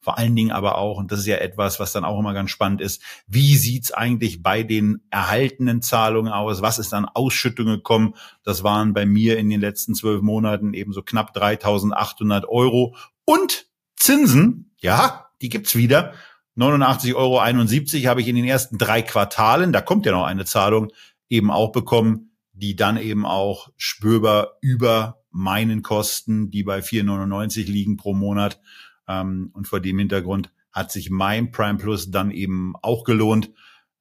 [0.00, 2.50] Vor allen Dingen aber auch, und das ist ja etwas, was dann auch immer ganz
[2.50, 6.60] spannend ist, wie sieht's eigentlich bei den erhaltenen Zahlungen aus?
[6.60, 8.14] Was ist an Ausschüttungen gekommen?
[8.42, 12.96] Das waren bei mir in den letzten zwölf Monaten eben so knapp 3.800 Euro.
[13.24, 16.12] Und Zinsen, ja, die gibt's wieder.
[16.56, 20.92] 89,71 Euro habe ich in den ersten drei Quartalen, da kommt ja noch eine Zahlung,
[21.28, 27.96] eben auch bekommen, die dann eben auch spürbar über meinen Kosten, die bei 4,99 liegen
[27.96, 28.60] pro Monat.
[29.08, 33.50] Ähm, und vor dem Hintergrund hat sich mein Prime Plus dann eben auch gelohnt.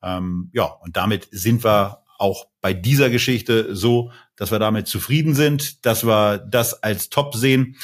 [0.01, 5.33] Ähm, ja, und damit sind wir auch bei dieser Geschichte so, dass wir damit zufrieden
[5.33, 7.75] sind, dass wir das als Top sehen.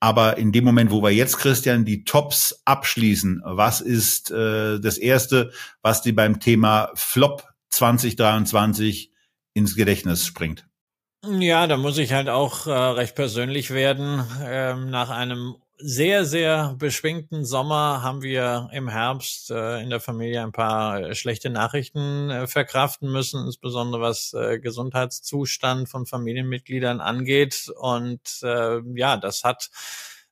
[0.00, 4.96] Aber in dem Moment, wo wir jetzt, Christian, die Tops abschließen, was ist äh, das
[4.96, 5.50] Erste,
[5.82, 9.12] was dir beim Thema Flop 2023
[9.54, 10.66] ins Gedächtnis springt?
[11.26, 14.24] Ja, da muss ich halt auch äh, recht persönlich werden.
[14.44, 20.42] Ähm, nach einem sehr, sehr beschwingten Sommer haben wir im Herbst äh, in der Familie
[20.42, 27.70] ein paar äh, schlechte Nachrichten äh, verkraften müssen, insbesondere was äh, Gesundheitszustand von Familienmitgliedern angeht.
[27.76, 29.70] Und äh, ja, das hat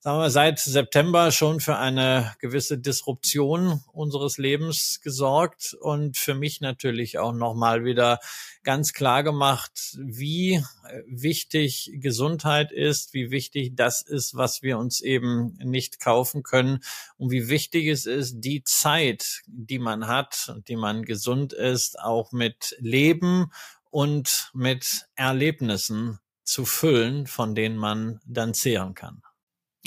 [0.07, 6.61] sagen wir, seit September schon für eine gewisse Disruption unseres Lebens gesorgt und für mich
[6.61, 8.21] natürlich auch nochmal wieder
[8.63, 10.63] ganz klar gemacht, wie äh,
[11.09, 16.85] wichtig Gesundheit ist, wie wichtig das ist, was wir uns eben nicht kaufen können
[17.17, 21.99] und wie wichtig es ist, die Zeit, die man hat und die man gesund ist,
[21.99, 23.51] auch mit Leben
[23.91, 29.26] und mit Erlebnissen zu füllen, von denen man dann zehren kann.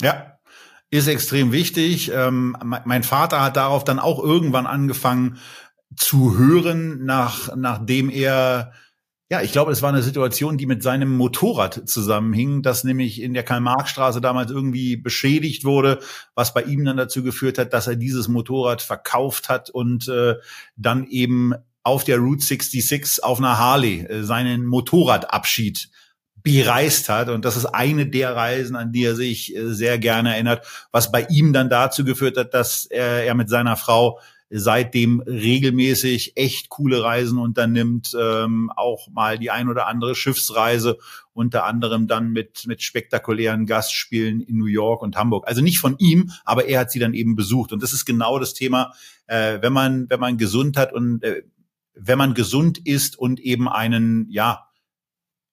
[0.00, 0.38] Ja,
[0.90, 2.10] ist extrem wichtig.
[2.12, 5.38] Ähm, mein Vater hat darauf dann auch irgendwann angefangen
[5.96, 8.72] zu hören, nach, nachdem er
[9.32, 13.32] ja, ich glaube, es war eine Situation, die mit seinem Motorrad zusammenhing, das nämlich in
[13.32, 16.00] der Karl-Marx-Straße damals irgendwie beschädigt wurde,
[16.34, 20.34] was bei ihm dann dazu geführt hat, dass er dieses Motorrad verkauft hat und äh,
[20.74, 25.90] dann eben auf der Route 66 auf einer Harley äh, seinen Motorradabschied
[26.42, 27.28] bereist hat.
[27.28, 31.12] Und das ist eine der Reisen, an die er sich äh, sehr gerne erinnert, was
[31.12, 34.18] bei ihm dann dazu geführt hat, dass er, mit seiner Frau
[34.52, 40.98] seitdem regelmäßig echt coole Reisen unternimmt, ähm, auch mal die ein oder andere Schiffsreise,
[41.32, 45.46] unter anderem dann mit, mit spektakulären Gastspielen in New York und Hamburg.
[45.46, 47.72] Also nicht von ihm, aber er hat sie dann eben besucht.
[47.72, 48.92] Und das ist genau das Thema,
[49.26, 51.42] äh, wenn man, wenn man gesund hat und äh,
[51.94, 54.69] wenn man gesund ist und eben einen, ja,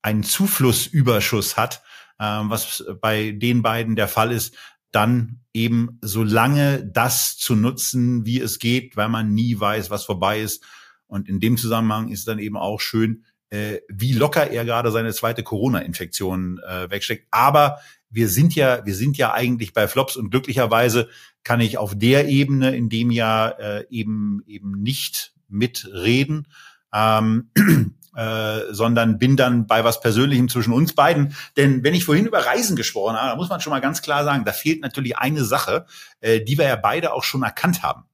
[0.07, 1.83] einen Zuflussüberschuss hat,
[2.17, 4.55] äh, was bei den beiden der Fall ist,
[4.91, 10.05] dann eben so lange das zu nutzen, wie es geht, weil man nie weiß, was
[10.05, 10.63] vorbei ist.
[11.07, 15.13] Und in dem Zusammenhang ist dann eben auch schön, äh, wie locker er gerade seine
[15.13, 17.27] zweite Corona-Infektion äh, wegsteckt.
[17.31, 21.09] Aber wir sind ja, wir sind ja eigentlich bei Flops und glücklicherweise
[21.43, 26.47] kann ich auf der Ebene in dem Jahr äh, eben eben nicht mitreden.
[26.93, 27.49] Ähm,
[28.17, 31.35] äh, sondern bin dann bei was Persönlichem zwischen uns beiden.
[31.55, 34.23] Denn wenn ich vorhin über Reisen gesprochen habe, da muss man schon mal ganz klar
[34.23, 35.85] sagen, da fehlt natürlich eine Sache,
[36.19, 38.05] äh, die wir ja beide auch schon erkannt haben.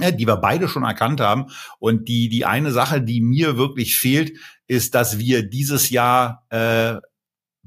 [0.00, 1.50] Ja, die wir beide schon erkannt haben.
[1.78, 6.96] Und die, die eine Sache, die mir wirklich fehlt, ist, dass wir dieses Jahr äh,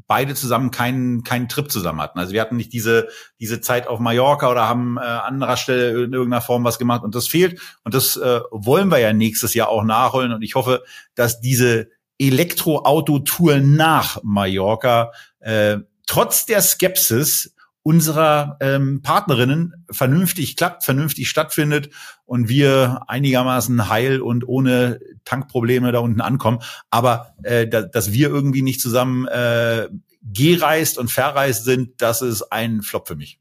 [0.08, 2.20] beide zusammen keinen keinen Trip zusammen hatten.
[2.20, 3.08] Also wir hatten nicht diese
[3.40, 7.04] diese Zeit auf Mallorca oder haben äh, an anderer Stelle in irgendeiner Form was gemacht.
[7.04, 7.60] Und das fehlt.
[7.84, 10.32] Und das äh, wollen wir ja nächstes Jahr auch nachholen.
[10.32, 10.84] Und ich hoffe,
[11.16, 11.90] dass diese
[12.20, 17.55] Elektroautotour nach Mallorca äh, trotz der Skepsis
[17.88, 21.92] unserer ähm, Partnerinnen vernünftig klappt, vernünftig stattfindet
[22.26, 26.64] und wir einigermaßen heil und ohne Tankprobleme da unten ankommen.
[26.90, 29.88] Aber äh, da, dass wir irgendwie nicht zusammen äh,
[30.24, 33.40] gereist und verreist sind, das ist ein Flop für mich.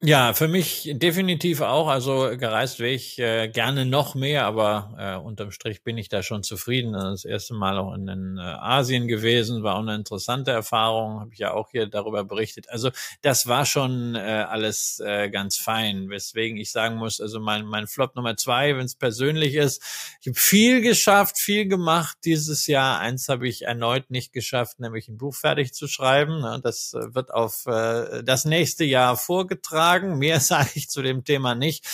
[0.00, 1.88] Ja, für mich definitiv auch.
[1.88, 6.22] Also gereist wäre ich äh, gerne noch mehr, aber äh, unterm Strich bin ich da
[6.22, 6.92] schon zufrieden.
[6.92, 11.30] Das erste Mal auch in, in äh, Asien gewesen, war auch eine interessante Erfahrung, habe
[11.32, 12.70] ich ja auch hier darüber berichtet.
[12.70, 12.90] Also
[13.22, 17.88] das war schon äh, alles äh, ganz fein, weswegen ich sagen muss, also mein, mein
[17.88, 19.82] Flop Nummer zwei, wenn es persönlich ist,
[20.20, 23.00] ich habe viel geschafft, viel gemacht dieses Jahr.
[23.00, 26.60] Eins habe ich erneut nicht geschafft, nämlich ein Buch fertig zu schreiben.
[26.62, 30.18] Das äh, wird auf äh, das nächste Jahr vorgetragen sagen.
[30.18, 31.86] Mehr sage ich zu dem Thema nicht.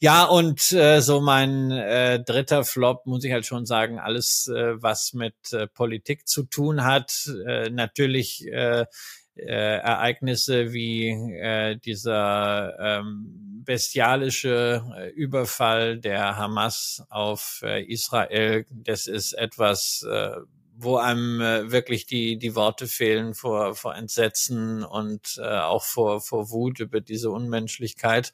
[0.00, 4.82] Ja, und äh, so mein äh, dritter Flop, muss ich halt schon sagen, alles, äh,
[4.82, 8.84] was mit äh, Politik zu tun hat, äh, natürlich äh,
[9.36, 19.06] äh, Ereignisse wie äh, dieser ähm, bestialische äh, Überfall der Hamas auf äh, Israel, das
[19.06, 20.36] ist etwas, äh,
[20.76, 26.20] wo einem äh, wirklich die, die Worte fehlen vor, vor Entsetzen und äh, auch vor,
[26.20, 28.32] vor Wut über diese Unmenschlichkeit.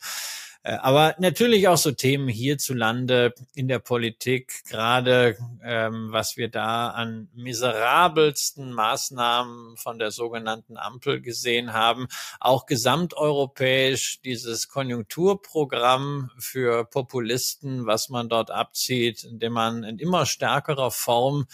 [0.63, 6.91] Äh, aber natürlich auch so Themen hierzulande in der Politik, gerade ähm, was wir da
[6.91, 12.09] an miserabelsten Maßnahmen von der sogenannten Ampel gesehen haben,
[12.41, 20.91] auch gesamteuropäisch dieses Konjunkturprogramm für Populisten, was man dort abzieht, indem man in immer stärkerer
[20.91, 21.47] Form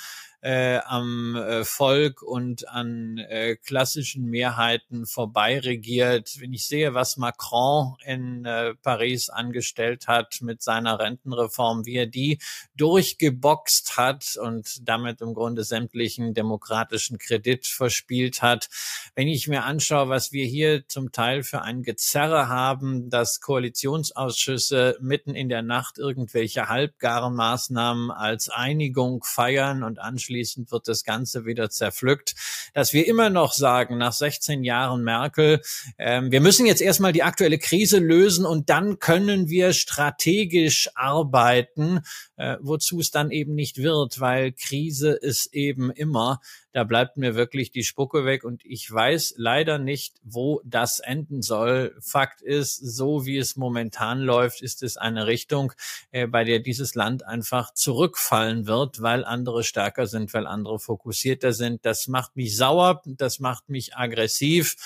[0.46, 6.36] äh, am äh, Volk und an äh, klassischen Mehrheiten vorbei regiert.
[6.38, 12.06] Wenn ich sehe, was Macron in äh, Paris angestellt hat mit seiner Rentenreform, wie er
[12.06, 12.38] die
[12.76, 18.68] durchgeboxt hat und damit im Grunde sämtlichen demokratischen Kredit verspielt hat.
[19.16, 24.96] Wenn ich mir anschaue, was wir hier zum Teil für ein Gezerre haben, dass Koalitionsausschüsse
[25.00, 31.04] mitten in der Nacht irgendwelche halbgaren Maßnahmen als Einigung feiern und anschließend anschließend wird das
[31.04, 32.34] Ganze wieder zerpflückt,
[32.74, 35.62] dass wir immer noch sagen, nach 16 Jahren Merkel,
[35.96, 42.00] äh, wir müssen jetzt erstmal die aktuelle Krise lösen und dann können wir strategisch arbeiten,
[42.36, 46.40] äh, wozu es dann eben nicht wird, weil Krise ist eben immer
[46.76, 51.40] da bleibt mir wirklich die Spucke weg und ich weiß leider nicht, wo das enden
[51.40, 51.96] soll.
[52.02, 55.72] Fakt ist, so wie es momentan läuft, ist es eine Richtung,
[56.10, 61.52] äh, bei der dieses Land einfach zurückfallen wird, weil andere stärker sind, weil andere fokussierter
[61.52, 61.84] sind.
[61.84, 64.76] Das macht mich sauer, das macht mich aggressiv.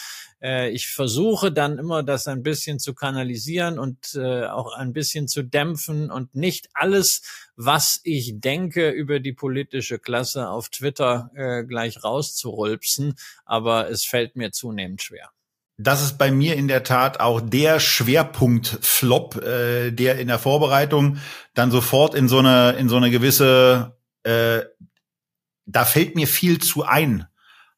[0.42, 5.28] Äh, ich versuche dann immer, das ein bisschen zu kanalisieren und äh, auch ein bisschen
[5.28, 7.22] zu dämpfen und nicht alles,
[7.56, 13.14] was ich denke über die politische Klasse auf Twitter äh, gleich rauszurülpsen.
[13.44, 15.30] Aber es fällt mir zunehmend schwer.
[15.82, 21.16] Das ist bei mir in der Tat auch der Schwerpunkt-Flop, äh, der in der Vorbereitung
[21.54, 24.60] dann sofort in so eine in so eine gewisse äh,
[25.72, 27.26] da fällt mir viel zu ein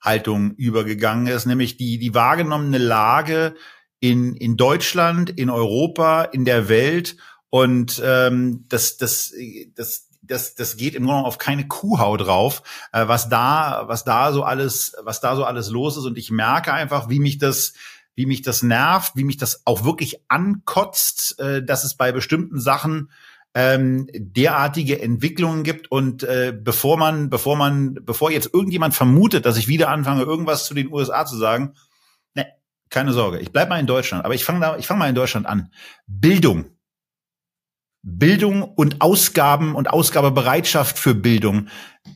[0.01, 3.55] Haltung übergegangen ist, nämlich die, die wahrgenommene Lage
[4.01, 7.17] in, in Deutschland, in Europa, in der Welt.
[7.51, 9.33] Und ähm, das, das,
[9.77, 14.33] das, das, das geht im Grunde auf keine Kuhhaut drauf, äh, was da, was da
[14.33, 16.05] so alles, was da so alles los ist.
[16.05, 17.75] Und ich merke einfach, wie mich das,
[18.17, 22.61] wie mich das nervt, wie mich das auch wirklich ankotzt, äh, dass es bei bestimmten
[22.61, 23.11] Sachen
[23.55, 29.59] ähm, derartige Entwicklungen gibt und äh, bevor man, bevor man, bevor jetzt irgendjemand vermutet, dass
[29.59, 31.75] ich wieder anfange, irgendwas zu den USA zu sagen,
[32.35, 32.47] ne,
[32.89, 35.47] keine Sorge, ich bleib mal in Deutschland, aber ich fange ich fange mal in Deutschland
[35.47, 35.71] an.
[36.07, 36.67] Bildung.
[38.05, 41.69] Bildung und Ausgaben und Ausgabebereitschaft für Bildung,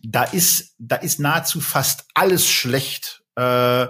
[0.03, 3.23] da ist, da ist nahezu fast alles schlecht.
[3.37, 3.87] Äh,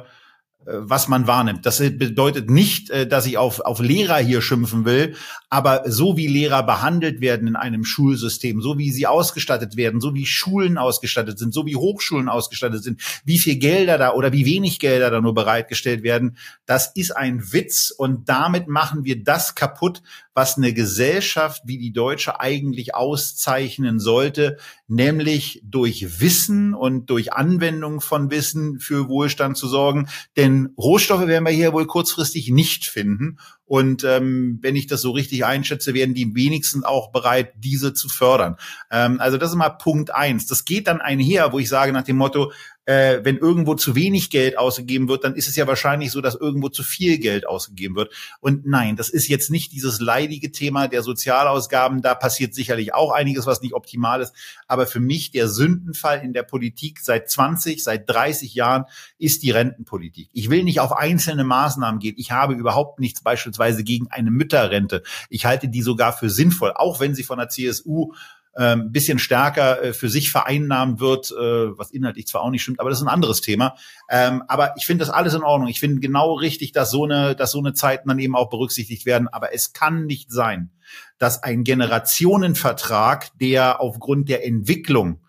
[0.66, 1.64] was man wahrnimmt.
[1.64, 5.14] Das bedeutet nicht, äh, dass ich auf, auf Lehrer hier schimpfen will,
[5.48, 10.14] aber so wie Lehrer behandelt werden in einem Schulsystem, so wie sie ausgestattet werden, so
[10.14, 14.44] wie Schulen ausgestattet sind, so wie Hochschulen ausgestattet sind, wie viel Gelder da oder wie
[14.44, 19.54] wenig Gelder da nur bereitgestellt werden, das ist ein Witz und damit machen wir das
[19.54, 20.02] kaputt,
[20.36, 28.02] was eine Gesellschaft wie die deutsche eigentlich auszeichnen sollte, nämlich durch Wissen und durch Anwendung
[28.02, 30.08] von Wissen für Wohlstand zu sorgen.
[30.36, 33.38] Denn Rohstoffe werden wir hier wohl kurzfristig nicht finden.
[33.64, 38.10] Und ähm, wenn ich das so richtig einschätze, werden die wenigsten auch bereit, diese zu
[38.10, 38.56] fördern.
[38.90, 40.46] Ähm, also das ist mal Punkt eins.
[40.46, 42.52] Das geht dann einher, wo ich sage nach dem Motto,
[42.86, 46.36] äh, wenn irgendwo zu wenig Geld ausgegeben wird, dann ist es ja wahrscheinlich so, dass
[46.36, 48.12] irgendwo zu viel Geld ausgegeben wird.
[48.40, 52.00] Und nein, das ist jetzt nicht dieses leidige Thema der Sozialausgaben.
[52.00, 54.32] Da passiert sicherlich auch einiges, was nicht optimal ist.
[54.68, 58.84] Aber für mich der Sündenfall in der Politik seit 20, seit 30 Jahren
[59.18, 60.30] ist die Rentenpolitik.
[60.32, 62.14] Ich will nicht auf einzelne Maßnahmen gehen.
[62.16, 65.02] Ich habe überhaupt nichts beispielsweise gegen eine Mütterrente.
[65.28, 68.12] Ich halte die sogar für sinnvoll, auch wenn sie von der CSU
[68.58, 72.80] ähm, bisschen stärker äh, für sich vereinnahmt wird, äh, was inhaltlich zwar auch nicht stimmt,
[72.80, 73.76] aber das ist ein anderes Thema.
[74.08, 75.68] Ähm, aber ich finde das alles in Ordnung.
[75.68, 79.04] Ich finde genau richtig, dass so eine, dass so eine Zeiten dann eben auch berücksichtigt
[79.04, 79.28] werden.
[79.28, 80.70] Aber es kann nicht sein,
[81.18, 85.20] dass ein Generationenvertrag, der aufgrund der Entwicklung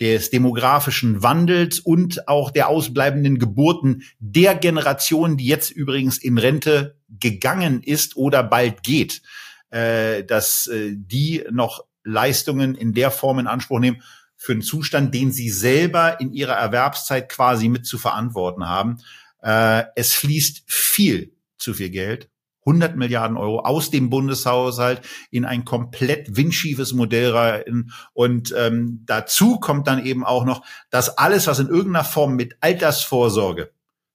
[0.00, 6.96] des demografischen Wandels und auch der ausbleibenden Geburten der Generation, die jetzt übrigens in Rente
[7.20, 9.20] gegangen ist oder bald geht,
[9.70, 14.02] äh, dass die noch Leistungen in der Form in Anspruch nehmen
[14.36, 18.98] für einen Zustand, den sie selber in ihrer Erwerbszeit quasi mit zu verantworten haben.
[19.40, 22.28] Äh, es fließt viel zu viel Geld
[22.64, 27.92] 100 Milliarden Euro aus dem Bundeshaushalt in ein komplett windschiefes Modell rein.
[28.12, 32.56] Und ähm, dazu kommt dann eben auch noch, dass alles, was in irgendeiner Form mit
[32.60, 33.72] Altersvorsorge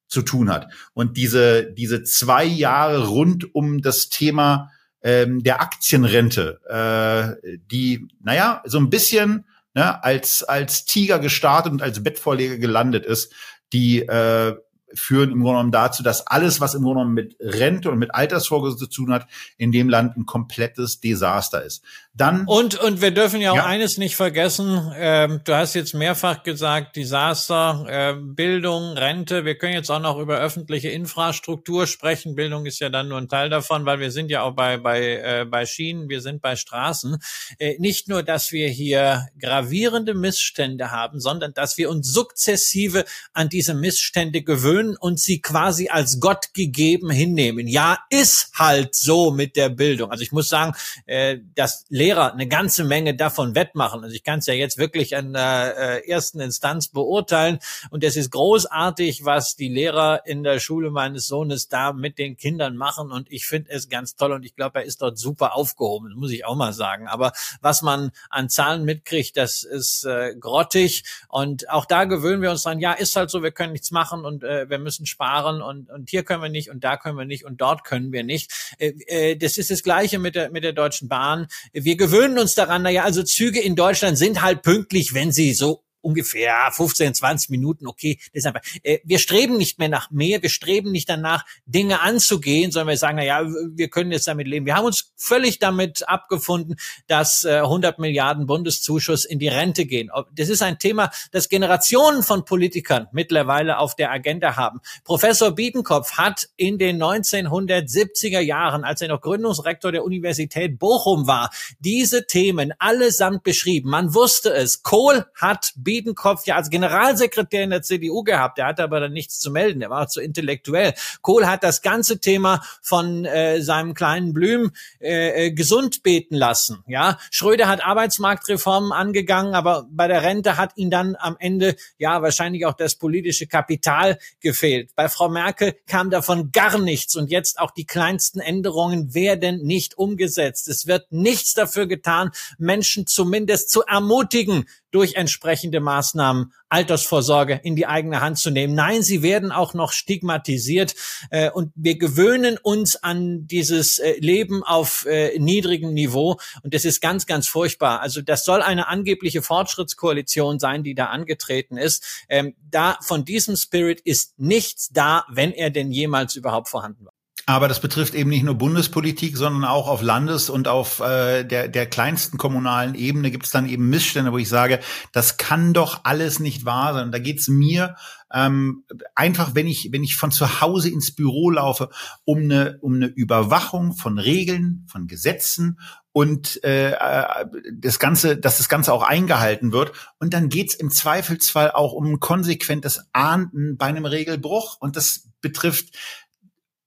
[0.08, 6.60] zu tun hat und diese, diese zwei Jahre rund um das Thema ähm, der Aktienrente,
[6.68, 13.06] äh, die, naja, so ein bisschen ne, als, als Tiger gestartet und als Bettvorleger gelandet
[13.06, 13.34] ist,
[13.74, 14.56] die äh,
[14.94, 18.14] führen im Grunde genommen dazu, dass alles, was im Grunde genommen mit Rente und mit
[18.14, 21.84] Altersvorsorge zu tun hat, in dem Land ein komplettes Desaster ist.
[22.14, 23.66] Dann und und wir dürfen ja auch ja.
[23.66, 24.92] eines nicht vergessen.
[24.96, 29.46] Ähm, du hast jetzt mehrfach gesagt, Desaster, äh, Bildung, Rente.
[29.46, 32.34] Wir können jetzt auch noch über öffentliche Infrastruktur sprechen.
[32.34, 35.18] Bildung ist ja dann nur ein Teil davon, weil wir sind ja auch bei bei
[35.18, 37.18] äh, bei Schienen, wir sind bei Straßen.
[37.60, 43.50] Äh, nicht nur, dass wir hier gravierende Missstände haben, sondern dass wir uns sukzessive an
[43.50, 47.68] diese Missstände gewöhnen und sie quasi als Gott gegeben hinnehmen.
[47.68, 50.12] Ja, ist halt so mit der Bildung.
[50.12, 50.74] Also ich muss sagen,
[51.06, 54.04] äh, das Lehrer eine ganze Menge davon wettmachen.
[54.04, 57.60] Also ich kann es ja jetzt wirklich an der äh, ersten Instanz beurteilen.
[57.90, 62.38] Und es ist großartig, was die Lehrer in der Schule meines Sohnes da mit den
[62.38, 63.12] Kindern machen.
[63.12, 64.32] Und ich finde es ganz toll.
[64.32, 66.10] Und ich glaube, er ist dort super aufgehoben.
[66.10, 67.08] Das muss ich auch mal sagen.
[67.08, 71.04] Aber was man an Zahlen mitkriegt, das ist äh, grottig.
[71.28, 74.26] Und auch da gewöhnen wir uns dran, ja, ist halt so, wir können nichts machen
[74.26, 77.26] und äh, wir müssen sparen und, und hier können wir nicht und da können wir
[77.26, 78.52] nicht und dort können wir nicht.
[78.78, 81.48] Äh, äh, das ist das Gleiche mit der, mit der Deutschen Bahn.
[81.74, 85.84] Wir gewöhnen uns daran, naja, also Züge in Deutschland sind halt pünktlich, wenn sie so
[86.02, 90.92] ungefähr 15, 20 Minuten, okay, deshalb, äh, wir streben nicht mehr nach mehr, wir streben
[90.92, 94.66] nicht danach, Dinge anzugehen, sondern wir sagen, na ja, wir können jetzt damit leben.
[94.66, 96.76] Wir haben uns völlig damit abgefunden,
[97.08, 100.10] dass äh, 100 Milliarden Bundeszuschuss in die Rente gehen.
[100.34, 104.80] Das ist ein Thema, das Generationen von Politikern mittlerweile auf der Agenda haben.
[105.04, 111.52] Professor Biedenkopf hat in den 1970er Jahren, als er noch Gründungsrektor der Universität Bochum war,
[111.80, 113.90] diese Themen allesamt beschrieben.
[113.90, 114.84] Man wusste es.
[114.84, 118.58] Kohl hat Biedenkopf ja als Generalsekretär in der CDU gehabt.
[118.58, 119.80] Der hatte aber dann nichts zu melden.
[119.80, 120.94] Der war zu intellektuell.
[121.22, 126.84] Kohl hat das ganze Thema von äh, seinem kleinen Blüm äh, äh, gesund beten lassen.
[126.88, 132.22] Ja, Schröder hat Arbeitsmarktreformen angegangen, aber bei der Rente hat ihn dann am Ende ja
[132.22, 134.92] wahrscheinlich auch das politische Kapital gefehlt.
[134.98, 139.98] Bei Frau Merkel kam davon gar nichts und jetzt auch die kleinsten Änderungen werden nicht
[139.98, 140.68] umgesetzt.
[140.68, 147.88] Es wird nichts dafür getan, Menschen zumindest zu ermutigen, durch entsprechende Maßnahmen Altersvorsorge in die
[147.88, 148.76] eigene Hand zu nehmen.
[148.76, 150.96] Nein, sie werden auch noch stigmatisiert
[151.30, 156.86] äh, und wir gewöhnen uns an dieses äh, Leben auf äh, niedrigem Niveau und das
[156.86, 158.02] ist ganz, ganz furchtbar.
[158.02, 162.26] Also das soll eine angebliche Fortschrittskoalition sein, die da angetreten ist.
[162.30, 167.17] Ähm, da von diesem Spirit ist nichts da, wenn er denn jemals überhaupt vorhanden war.
[167.50, 171.70] Aber das betrifft eben nicht nur Bundespolitik, sondern auch auf Landes- und auf äh, der,
[171.70, 174.82] der kleinsten kommunalen Ebene gibt es dann eben Missstände, wo ich sage,
[175.14, 177.10] das kann doch alles nicht wahr sein.
[177.10, 177.96] Da geht's mir
[178.34, 178.84] ähm,
[179.16, 181.90] einfach, wenn ich, wenn ich von zu Hause ins Büro laufe,
[182.26, 185.80] um eine, um eine Überwachung von Regeln, von Gesetzen
[186.12, 189.94] und äh, äh das Ganze, dass das Ganze auch eingehalten wird.
[190.20, 194.76] Und dann geht's im Zweifelsfall auch um ein konsequentes Ahnden bei einem Regelbruch.
[194.82, 195.96] Und das betrifft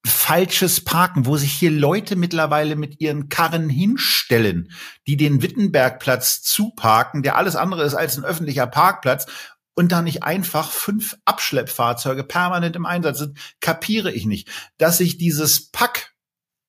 [0.06, 4.70] falsches Parken, wo sich hier Leute mittlerweile mit ihren Karren hinstellen,
[5.06, 9.26] die den Wittenbergplatz zuparken, der alles andere ist als ein öffentlicher Parkplatz
[9.74, 14.48] und da nicht einfach fünf Abschleppfahrzeuge permanent im Einsatz sind, kapiere ich nicht.
[14.78, 16.14] Dass sich dieses Pack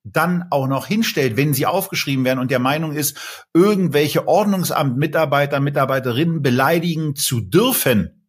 [0.03, 3.17] dann auch noch hinstellt, wenn sie aufgeschrieben werden und der Meinung ist,
[3.53, 8.20] irgendwelche Ordnungsamt-Mitarbeiter, Mitarbeiterinnen beleidigen zu dürfen,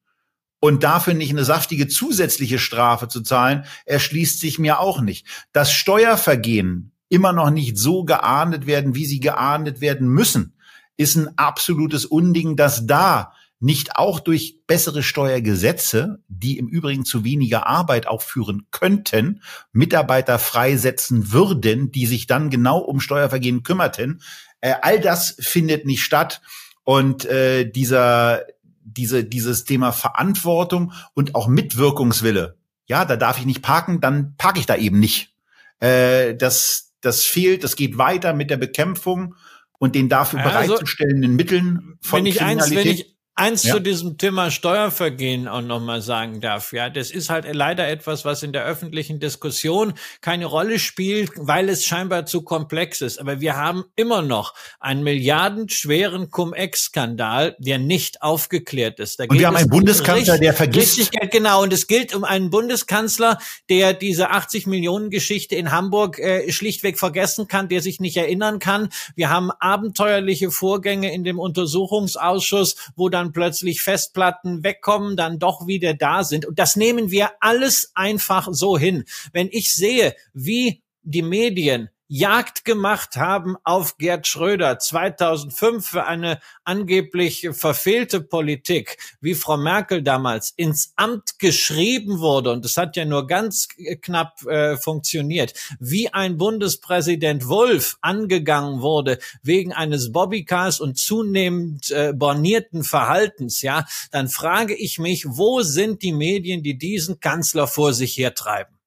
[0.64, 5.27] und dafür nicht eine saftige zusätzliche Strafe zu zahlen, erschließt sich mir auch nicht.
[5.53, 10.55] Dass Steuervergehen immer noch nicht so geahndet werden, wie sie geahndet werden müssen,
[10.96, 17.25] ist ein absolutes Unding, dass da nicht auch durch bessere Steuergesetze, die im Übrigen zu
[17.25, 24.22] weniger Arbeit auch führen könnten, Mitarbeiter freisetzen würden, die sich dann genau um Steuervergehen kümmerten,
[24.61, 26.40] Äh, all das findet nicht statt.
[26.85, 28.42] Und äh, dieser,
[28.85, 34.61] diese, dieses Thema Verantwortung und auch Mitwirkungswille, ja, da darf ich nicht parken, dann parke
[34.61, 35.35] ich da eben nicht.
[35.81, 39.35] Äh, das, das fehlt, das geht weiter mit der Bekämpfung
[39.78, 42.78] und den dafür also, bereitzustellenden Mitteln von wenn ich Kriminalität.
[42.78, 43.74] Eins, wenn ich eins ja.
[43.74, 46.72] zu diesem Thema Steuervergehen auch nochmal sagen darf.
[46.72, 51.70] Ja, das ist halt leider etwas, was in der öffentlichen Diskussion keine Rolle spielt, weil
[51.70, 53.18] es scheinbar zu komplex ist.
[53.18, 59.18] Aber wir haben immer noch einen milliardenschweren Cum-Ex-Skandal, der nicht aufgeklärt ist.
[59.18, 60.99] Da und wir haben einen Bundeskanzler, der vergisst.
[60.99, 61.62] Richtig, genau.
[61.62, 63.39] Und es gilt um einen Bundeskanzler,
[63.70, 68.59] der diese 80 Millionen Geschichte in Hamburg äh, schlichtweg vergessen kann, der sich nicht erinnern
[68.59, 68.91] kann.
[69.16, 75.66] Wir haben abenteuerliche Vorgänge in dem Untersuchungsausschuss, wo dann dann plötzlich Festplatten wegkommen, dann doch
[75.66, 76.45] wieder da sind.
[76.45, 79.05] Und das nehmen wir alles einfach so hin.
[79.33, 86.41] Wenn ich sehe, wie die Medien Jagd gemacht haben auf Gerd Schröder 2005 für eine
[86.63, 93.07] angeblich verfehlte Politik, wie Frau Merkel damals ins Amt geschrieben wurde, und das hat ja
[93.07, 93.67] nur ganz
[94.03, 102.13] knapp äh, funktioniert, wie ein Bundespräsident Wolf angegangen wurde wegen eines Bobbycars und zunehmend äh,
[102.15, 107.95] bornierten Verhaltens, ja, dann frage ich mich, wo sind die Medien, die diesen Kanzler vor
[107.95, 108.79] sich hertreiben?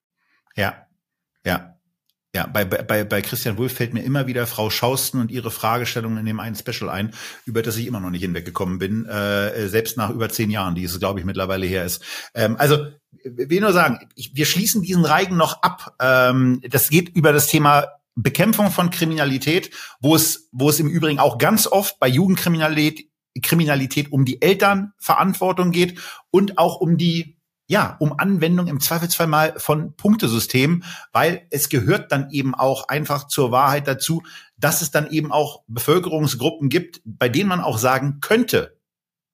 [0.55, 0.85] Ja,
[1.43, 1.74] ja,
[2.35, 6.17] ja, bei, bei, bei Christian Wulff fällt mir immer wieder Frau Schausten und ihre Fragestellungen
[6.17, 7.13] in dem einen Special ein,
[7.45, 10.83] über das ich immer noch nicht hinweggekommen bin, äh, selbst nach über zehn Jahren, die
[10.83, 12.03] es, glaube ich, mittlerweile her ist.
[12.33, 12.87] Ähm, also,
[13.23, 15.95] will nur sagen, ich, wir schließen diesen Reigen noch ab.
[16.01, 19.71] Ähm, das geht über das Thema Bekämpfung von Kriminalität,
[20.01, 23.09] wo es, wo es im Übrigen auch ganz oft bei Jugendkriminalität
[23.41, 25.99] Kriminalität um die Elternverantwortung geht
[26.31, 32.11] und auch um die ja, um Anwendung im Zweifelsfall mal von Punktesystemen, weil es gehört
[32.11, 34.23] dann eben auch einfach zur Wahrheit dazu,
[34.57, 38.77] dass es dann eben auch Bevölkerungsgruppen gibt, bei denen man auch sagen könnte,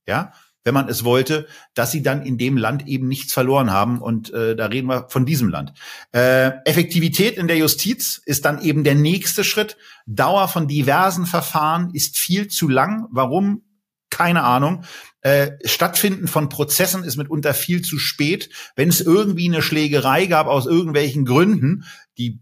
[0.07, 0.32] ja,
[0.63, 3.99] wenn man es wollte, dass sie dann in dem Land eben nichts verloren haben.
[3.99, 5.73] Und äh, da reden wir von diesem Land.
[6.13, 9.77] Äh, Effektivität in der Justiz ist dann eben der nächste Schritt.
[10.05, 13.07] Dauer von diversen Verfahren ist viel zu lang.
[13.11, 13.63] Warum?
[14.09, 14.84] Keine Ahnung.
[15.22, 18.49] Äh, Stattfinden von Prozessen ist mitunter viel zu spät.
[18.76, 21.86] Wenn es irgendwie eine Schlägerei gab aus irgendwelchen Gründen,
[22.17, 22.39] die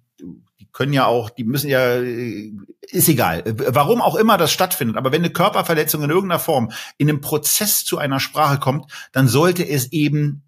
[0.60, 2.52] die können ja auch, die müssen ja, äh,
[2.82, 4.98] ist egal, warum auch immer das stattfindet.
[4.98, 9.28] Aber wenn eine Körperverletzung in irgendeiner Form in einem Prozess zu einer Sprache kommt, dann
[9.28, 10.44] sollte es eben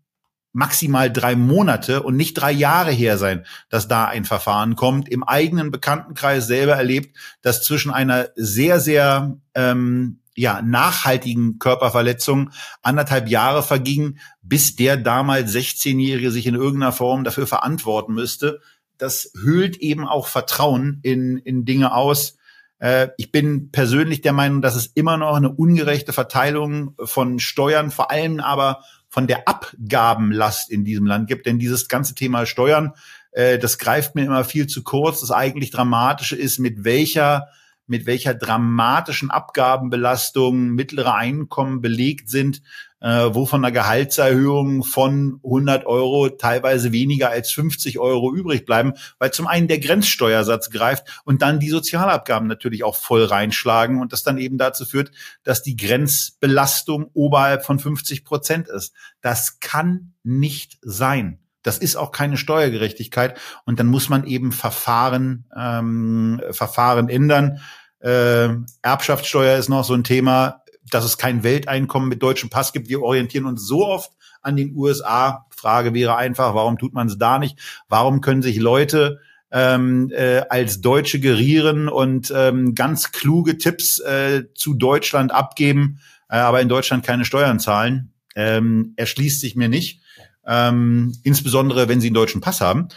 [0.53, 5.07] maximal drei Monate und nicht drei Jahre her sein, dass da ein Verfahren kommt.
[5.07, 12.51] Im eigenen Bekanntenkreis selber erlebt, dass zwischen einer sehr, sehr ähm, ja, nachhaltigen Körperverletzung
[12.81, 18.61] anderthalb Jahre vergingen, bis der damals 16-Jährige sich in irgendeiner Form dafür verantworten müsste.
[18.97, 22.37] Das höhlt eben auch Vertrauen in, in Dinge aus.
[22.79, 27.91] Äh, ich bin persönlich der Meinung, dass es immer noch eine ungerechte Verteilung von Steuern,
[27.91, 31.45] vor allem aber von der Abgabenlast in diesem Land gibt.
[31.45, 32.93] Denn dieses ganze Thema Steuern,
[33.31, 35.19] äh, das greift mir immer viel zu kurz.
[35.19, 37.47] Das eigentlich Dramatische ist, mit welcher
[37.91, 42.61] mit welcher dramatischen Abgabenbelastung mittlere Einkommen belegt sind,
[43.01, 48.93] äh, wo von einer Gehaltserhöhung von 100 Euro teilweise weniger als 50 Euro übrig bleiben,
[49.19, 54.13] weil zum einen der Grenzsteuersatz greift und dann die Sozialabgaben natürlich auch voll reinschlagen und
[54.13, 55.11] das dann eben dazu führt,
[55.43, 58.93] dass die Grenzbelastung oberhalb von 50 Prozent ist.
[59.19, 61.39] Das kann nicht sein.
[61.63, 67.61] Das ist auch keine Steuergerechtigkeit und dann muss man eben Verfahren ähm, Verfahren ändern.
[68.01, 68.49] Äh,
[68.81, 72.89] Erbschaftssteuer ist noch so ein Thema, dass es kein Welteinkommen mit deutschem Pass gibt.
[72.89, 75.45] Wir orientieren uns so oft an den USA.
[75.49, 77.57] Frage wäre einfach, warum tut man es da nicht?
[77.87, 79.19] Warum können sich Leute
[79.51, 85.99] ähm, äh, als Deutsche gerieren und ähm, ganz kluge Tipps äh, zu Deutschland abgeben,
[86.29, 88.13] äh, aber in Deutschland keine Steuern zahlen?
[88.35, 90.01] Ähm, erschließt sich mir nicht.
[90.47, 92.87] Ähm, insbesondere, wenn sie einen deutschen Pass haben.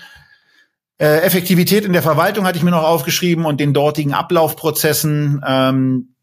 [0.98, 5.42] Äh, Effektivität in der Verwaltung hatte ich mir noch aufgeschrieben und den dortigen Ablaufprozessen.
[5.46, 6.14] Ähm,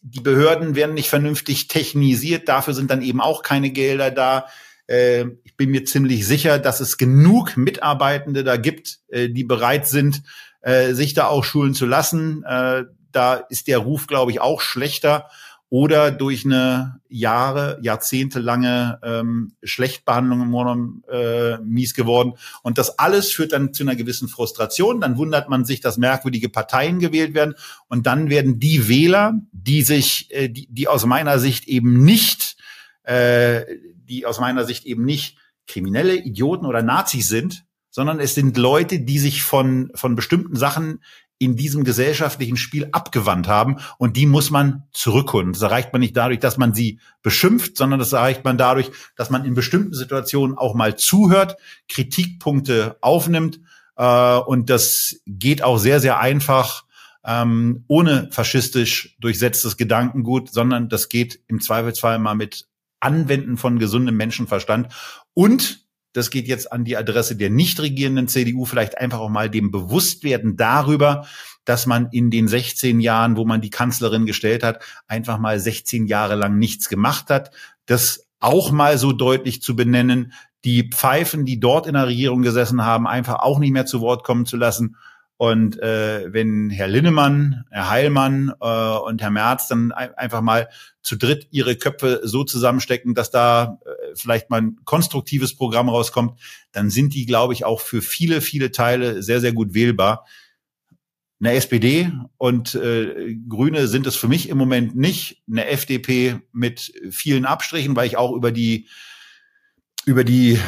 [0.00, 4.46] die Behörden werden nicht vernünftig technisiert, dafür sind dann eben auch keine Gelder da.
[4.86, 9.88] Äh, ich bin mir ziemlich sicher, dass es genug Mitarbeitende da gibt, äh, die bereit
[9.88, 10.22] sind,
[10.62, 12.44] äh, sich da auch schulen zu lassen.
[12.44, 15.28] Äh, da ist der Ruf, glaube ich, auch schlechter
[15.70, 22.34] oder durch eine Jahre, jahrzehntelange ähm, Schlechtbehandlung im Grunde äh, mies geworden.
[22.62, 25.00] Und das alles führt dann zu einer gewissen Frustration.
[25.00, 27.54] Dann wundert man sich, dass merkwürdige Parteien gewählt werden.
[27.88, 32.56] Und dann werden die Wähler, die sich, äh, die, die aus meiner Sicht eben nicht,
[33.02, 33.64] äh,
[34.04, 39.00] die aus meiner Sicht eben nicht kriminelle Idioten oder Nazis sind, sondern es sind Leute,
[39.00, 41.00] die sich von, von bestimmten Sachen
[41.38, 45.52] in diesem gesellschaftlichen Spiel abgewandt haben und die muss man zurückholen.
[45.52, 49.30] Das erreicht man nicht dadurch, dass man sie beschimpft, sondern das erreicht man dadurch, dass
[49.30, 51.56] man in bestimmten Situationen auch mal zuhört,
[51.88, 53.60] Kritikpunkte aufnimmt
[53.96, 56.84] äh, und das geht auch sehr, sehr einfach
[57.24, 62.66] ähm, ohne faschistisch durchsetztes Gedankengut, sondern das geht im Zweifelsfall mal mit
[63.00, 64.92] Anwenden von gesundem Menschenverstand
[65.34, 65.86] und
[66.18, 69.70] das geht jetzt an die Adresse der nicht regierenden CDU, vielleicht einfach auch mal dem
[69.70, 71.26] Bewusstwerden darüber,
[71.64, 76.06] dass man in den 16 Jahren, wo man die Kanzlerin gestellt hat, einfach mal 16
[76.06, 77.52] Jahre lang nichts gemacht hat.
[77.86, 80.32] Das auch mal so deutlich zu benennen,
[80.64, 84.24] die Pfeifen, die dort in der Regierung gesessen haben, einfach auch nicht mehr zu Wort
[84.24, 84.96] kommen zu lassen
[85.38, 90.68] und äh, wenn Herr Linnemann, Herr Heilmann äh, und Herr Merz dann ein, einfach mal
[91.00, 96.40] zu dritt ihre Köpfe so zusammenstecken, dass da äh, vielleicht mal ein konstruktives Programm rauskommt,
[96.72, 100.26] dann sind die, glaube ich, auch für viele, viele Teile sehr, sehr gut wählbar.
[101.38, 105.44] Eine SPD und äh, Grüne sind es für mich im Moment nicht.
[105.48, 108.88] Eine FDP mit vielen Abstrichen, weil ich auch über die
[110.04, 110.58] über die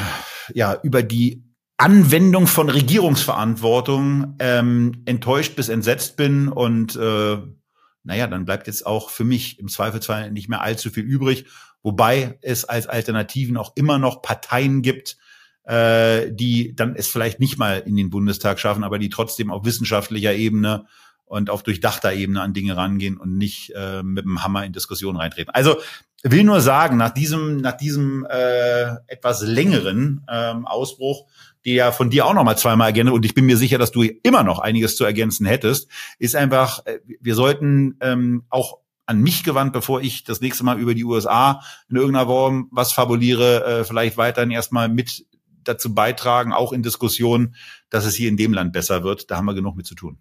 [0.53, 1.43] ja über die
[1.81, 7.37] Anwendung von Regierungsverantwortung ähm, enttäuscht bis entsetzt bin und äh,
[8.03, 11.47] naja, dann bleibt jetzt auch für mich im Zweifelsfall nicht mehr allzu viel übrig,
[11.81, 15.17] wobei es als Alternativen auch immer noch Parteien gibt,
[15.63, 19.65] äh, die dann es vielleicht nicht mal in den Bundestag schaffen, aber die trotzdem auf
[19.65, 20.85] wissenschaftlicher Ebene
[21.25, 25.17] und auf durchdachter Ebene an Dinge rangehen und nicht äh, mit dem Hammer in Diskussionen
[25.17, 25.51] reintreten.
[25.51, 25.77] Also
[26.23, 31.27] will nur sagen, nach diesem, nach diesem äh, etwas längeren ähm, Ausbruch
[31.65, 33.91] die ja von dir auch noch mal zweimal ergänzt und ich bin mir sicher, dass
[33.91, 35.89] du immer noch einiges zu ergänzen hättest,
[36.19, 40.79] ist einfach, äh, wir sollten ähm, auch an mich gewandt, bevor ich das nächste Mal
[40.79, 45.25] über die USA in irgendeiner Form was fabuliere, äh, vielleicht weiterhin erstmal mit
[45.63, 47.55] dazu beitragen, auch in Diskussionen,
[47.89, 49.29] dass es hier in dem Land besser wird.
[49.29, 50.17] Da haben wir genug mit zu tun.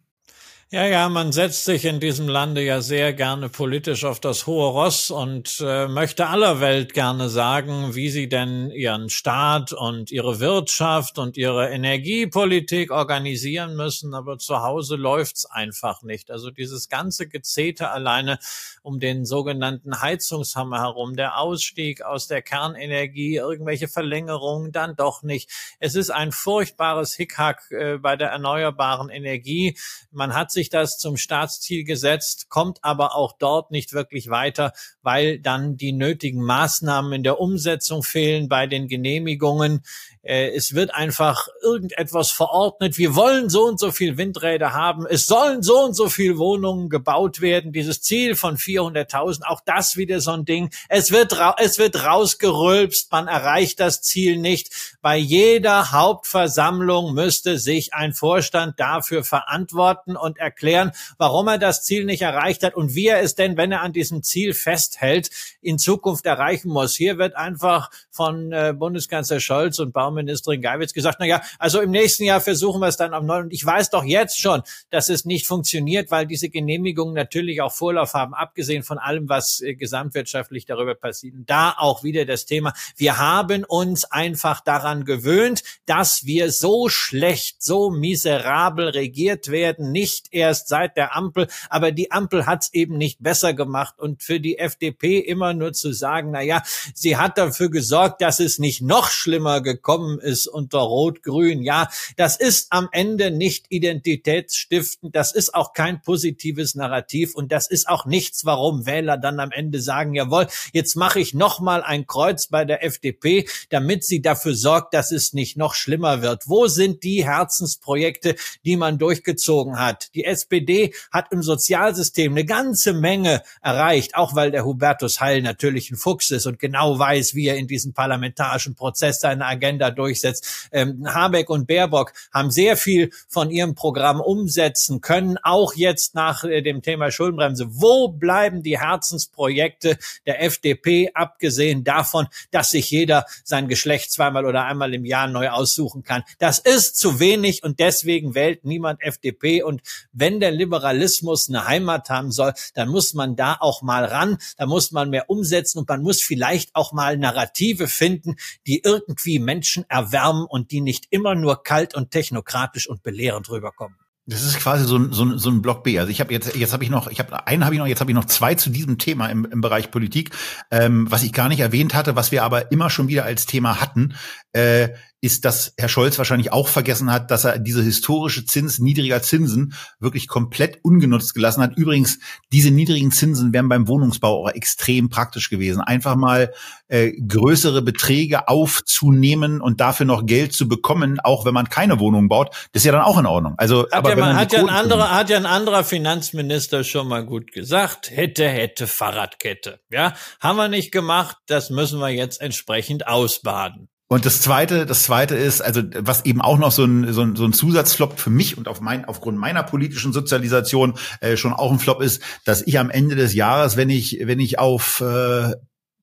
[0.72, 4.68] Ja, ja, man setzt sich in diesem Lande ja sehr gerne politisch auf das hohe
[4.68, 10.38] Ross und äh, möchte aller Welt gerne sagen, wie sie denn ihren Staat und ihre
[10.38, 16.30] Wirtschaft und ihre Energiepolitik organisieren müssen, aber zu Hause läuft's einfach nicht.
[16.30, 18.38] Also dieses ganze Gezete alleine
[18.82, 25.50] um den sogenannten Heizungshammer herum, der Ausstieg aus der Kernenergie, irgendwelche Verlängerungen, dann doch nicht.
[25.80, 29.76] Es ist ein furchtbares Hickhack äh, bei der erneuerbaren Energie.
[30.12, 34.72] Man hat sich sich das zum Staatsziel gesetzt, kommt aber auch dort nicht wirklich weiter,
[35.02, 39.82] weil dann die nötigen Maßnahmen in der Umsetzung fehlen bei den Genehmigungen.
[40.22, 42.98] Äh, es wird einfach irgendetwas verordnet.
[42.98, 45.06] Wir wollen so und so viel Windräder haben.
[45.06, 47.72] Es sollen so und so viel Wohnungen gebaut werden.
[47.72, 50.70] Dieses Ziel von 400.000, auch das wieder so ein Ding.
[50.88, 53.10] Es wird, es wird rausgerülpst.
[53.12, 54.98] Man erreicht das Ziel nicht.
[55.00, 62.04] Bei jeder Hauptversammlung müsste sich ein Vorstand dafür verantworten und erklären, warum er das Ziel
[62.04, 65.30] nicht erreicht hat und wie er es denn, wenn er an diesem Ziel festhält,
[65.62, 66.94] in Zukunft erreichen muss.
[66.94, 71.80] Hier wird einfach von äh, Bundeskanzler Scholz und Baum Bauministerin Geiwitz gesagt, na ja, also
[71.80, 73.44] im nächsten Jahr versuchen wir es dann am neuen.
[73.44, 77.72] Und ich weiß doch jetzt schon, dass es nicht funktioniert, weil diese Genehmigungen natürlich auch
[77.72, 81.34] Vorlauf haben, abgesehen von allem, was äh, gesamtwirtschaftlich darüber passiert.
[81.34, 82.72] Und da auch wieder das Thema.
[82.96, 90.28] Wir haben uns einfach daran gewöhnt, dass wir so schlecht, so miserabel regiert werden, nicht
[90.32, 93.98] erst seit der Ampel, aber die Ampel hat es eben nicht besser gemacht.
[93.98, 96.62] Und für die FDP immer nur zu sagen, na ja,
[96.94, 101.62] sie hat dafür gesorgt, dass es nicht noch schlimmer gekommen gekommen ist unter Rot-Grün.
[101.62, 105.14] Ja, das ist am Ende nicht identitätsstiftend.
[105.14, 109.50] Das ist auch kein positives Narrativ und das ist auch nichts, warum Wähler dann am
[109.50, 114.22] Ende sagen, jawohl, jetzt mache ich noch mal ein Kreuz bei der FDP, damit sie
[114.22, 116.48] dafür sorgt, dass es nicht noch schlimmer wird.
[116.48, 120.14] Wo sind die Herzensprojekte, die man durchgezogen hat?
[120.14, 125.90] Die SPD hat im Sozialsystem eine ganze Menge erreicht, auch weil der Hubertus Heil natürlich
[125.90, 130.68] ein Fuchs ist und genau weiß, wie er in diesem parlamentarischen Prozess seine Agenda durchsetzt.
[130.72, 136.44] Ähm, Habeck und Baerbock haben sehr viel von ihrem Programm umsetzen können, auch jetzt nach
[136.44, 137.66] äh, dem Thema Schuldenbremse.
[137.70, 144.64] Wo bleiben die Herzensprojekte der FDP, abgesehen davon, dass sich jeder sein Geschlecht zweimal oder
[144.64, 146.22] einmal im Jahr neu aussuchen kann?
[146.38, 149.62] Das ist zu wenig und deswegen wählt niemand FDP.
[149.62, 149.82] Und
[150.12, 154.66] wenn der Liberalismus eine Heimat haben soll, dann muss man da auch mal ran, da
[154.66, 158.36] muss man mehr umsetzen und man muss vielleicht auch mal Narrative finden,
[158.66, 163.48] die irgendwie Menschen Menschen erwärmen und die nicht immer nur kalt und technokratisch und belehrend
[163.50, 163.96] rüberkommen.
[164.26, 165.98] Das ist quasi so ein, so ein, so ein Block B.
[165.98, 168.00] Also ich habe jetzt jetzt habe ich noch ich habe einen habe ich noch jetzt
[168.00, 170.30] habe ich noch zwei zu diesem Thema im, im Bereich Politik,
[170.70, 173.80] ähm, was ich gar nicht erwähnt hatte, was wir aber immer schon wieder als Thema
[173.80, 174.14] hatten.
[174.52, 179.20] Äh, ist, dass Herr Scholz wahrscheinlich auch vergessen hat, dass er diese historische Zins niedriger
[179.20, 181.76] Zinsen wirklich komplett ungenutzt gelassen hat.
[181.76, 182.18] Übrigens,
[182.52, 185.82] diese niedrigen Zinsen wären beim Wohnungsbau auch extrem praktisch gewesen.
[185.82, 186.52] Einfach mal
[186.88, 192.28] äh, größere Beträge aufzunehmen und dafür noch Geld zu bekommen, auch wenn man keine Wohnung
[192.28, 193.54] baut, das ist ja dann auch in Ordnung.
[193.58, 197.08] Also, hat aber ja, man hat ja ein anderer, hat ja ein anderer Finanzminister schon
[197.08, 199.80] mal gut gesagt, hätte, hätte Fahrradkette.
[199.90, 203.89] Ja, haben wir nicht gemacht, das müssen wir jetzt entsprechend ausbaden.
[204.12, 207.36] Und das zweite, das zweite ist, also was eben auch noch so ein, so ein,
[207.36, 211.70] so ein Zusatzflop für mich und auf mein, aufgrund meiner politischen Sozialisation äh, schon auch
[211.70, 215.52] ein Flop ist, dass ich am Ende des Jahres, wenn ich, wenn ich auf äh,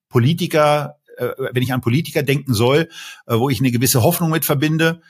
[0.08, 2.88] Politiker, äh, wenn ich an Politiker denken soll,
[3.26, 5.02] äh, wo ich eine gewisse Hoffnung mit verbinde,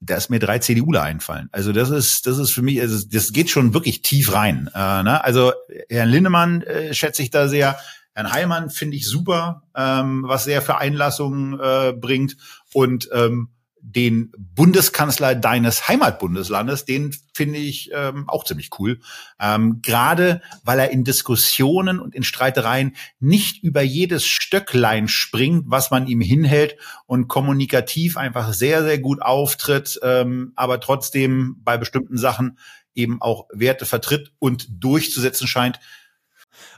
[0.00, 1.48] da ist mir drei CDUler einfallen.
[1.52, 4.68] Also das ist, das ist für mich, also das geht schon wirklich tief rein.
[4.74, 5.24] Äh, ne?
[5.24, 5.54] Also
[5.88, 7.78] Herrn Linnemann äh, schätze ich da sehr.
[8.14, 12.36] Herrn Heilmann finde ich super, ähm, was er für Einlassungen äh, bringt.
[12.72, 13.50] Und ähm,
[13.82, 19.00] den Bundeskanzler deines Heimatbundeslandes, den finde ich ähm, auch ziemlich cool.
[19.40, 25.90] Ähm, Gerade weil er in Diskussionen und in Streitereien nicht über jedes Stöcklein springt, was
[25.90, 32.18] man ihm hinhält und kommunikativ einfach sehr, sehr gut auftritt, ähm, aber trotzdem bei bestimmten
[32.18, 32.58] Sachen
[32.94, 35.80] eben auch Werte vertritt und durchzusetzen scheint,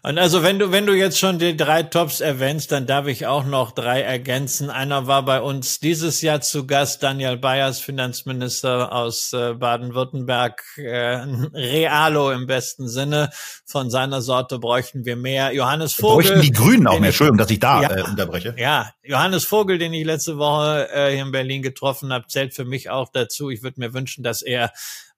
[0.05, 3.26] und also wenn du, wenn du jetzt schon die drei Tops erwähnst, dann darf ich
[3.26, 4.68] auch noch drei ergänzen.
[4.68, 11.24] Einer war bei uns dieses Jahr zu Gast, Daniel Bayers, Finanzminister aus äh, Baden-Württemberg, äh,
[11.55, 13.30] Realo im besten Sinne.
[13.64, 15.55] Von seiner Sorte bräuchten wir mehr.
[15.55, 16.26] Johannes Vogel.
[16.26, 17.11] Bräuchten die Grünen auch mehr.
[17.11, 18.57] Entschuldigung, dass ich da ja, äh, unterbreche.
[18.59, 22.64] Ja, Johannes Vogel, den ich letzte Woche äh, hier in Berlin getroffen habe, zählt für
[22.64, 23.50] mich auch dazu.
[23.50, 24.72] Ich würde mir wünschen, dass er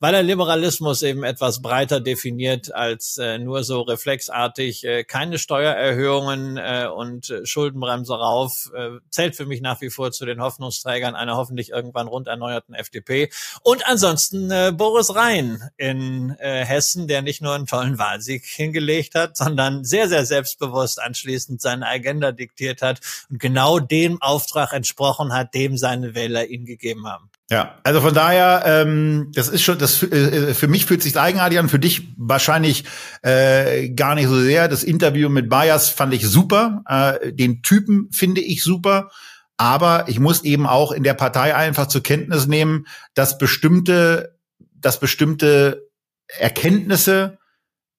[0.05, 6.59] weil er Liberalismus eben etwas breiter definiert als äh, nur so reflexartig, äh, keine Steuererhöhungen
[6.59, 11.39] äh, und Schuldenbremse rauf, äh, zählt für mich nach wie vor zu den Hoffnungsträgern einer
[11.39, 13.31] hoffentlich irgendwann rund erneuerten FDP.
[13.63, 19.15] Und ansonsten äh, Boris Rhein in äh, Hessen, der nicht nur einen tollen Wahlsieg hingelegt
[19.15, 25.33] hat, sondern sehr, sehr selbstbewusst anschließend seine Agenda diktiert hat und genau dem Auftrag entsprochen
[25.33, 27.31] hat, dem seine Wähler ihn gegeben haben.
[27.51, 31.59] Ja, also von daher, ähm, das ist schon, das äh, für mich fühlt sich eigenartig
[31.59, 32.85] an, für dich wahrscheinlich
[33.23, 34.67] äh, gar nicht so sehr.
[34.67, 39.11] Das Interview mit Bayers fand ich super, äh, den Typen finde ich super,
[39.59, 44.39] aber ich muss eben auch in der Partei einfach zur Kenntnis nehmen, dass bestimmte,
[44.75, 45.91] dass bestimmte
[46.39, 47.39] Erkenntnisse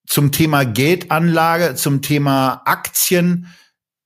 [0.08, 3.54] zum Thema Geldanlage, zum Thema Aktien,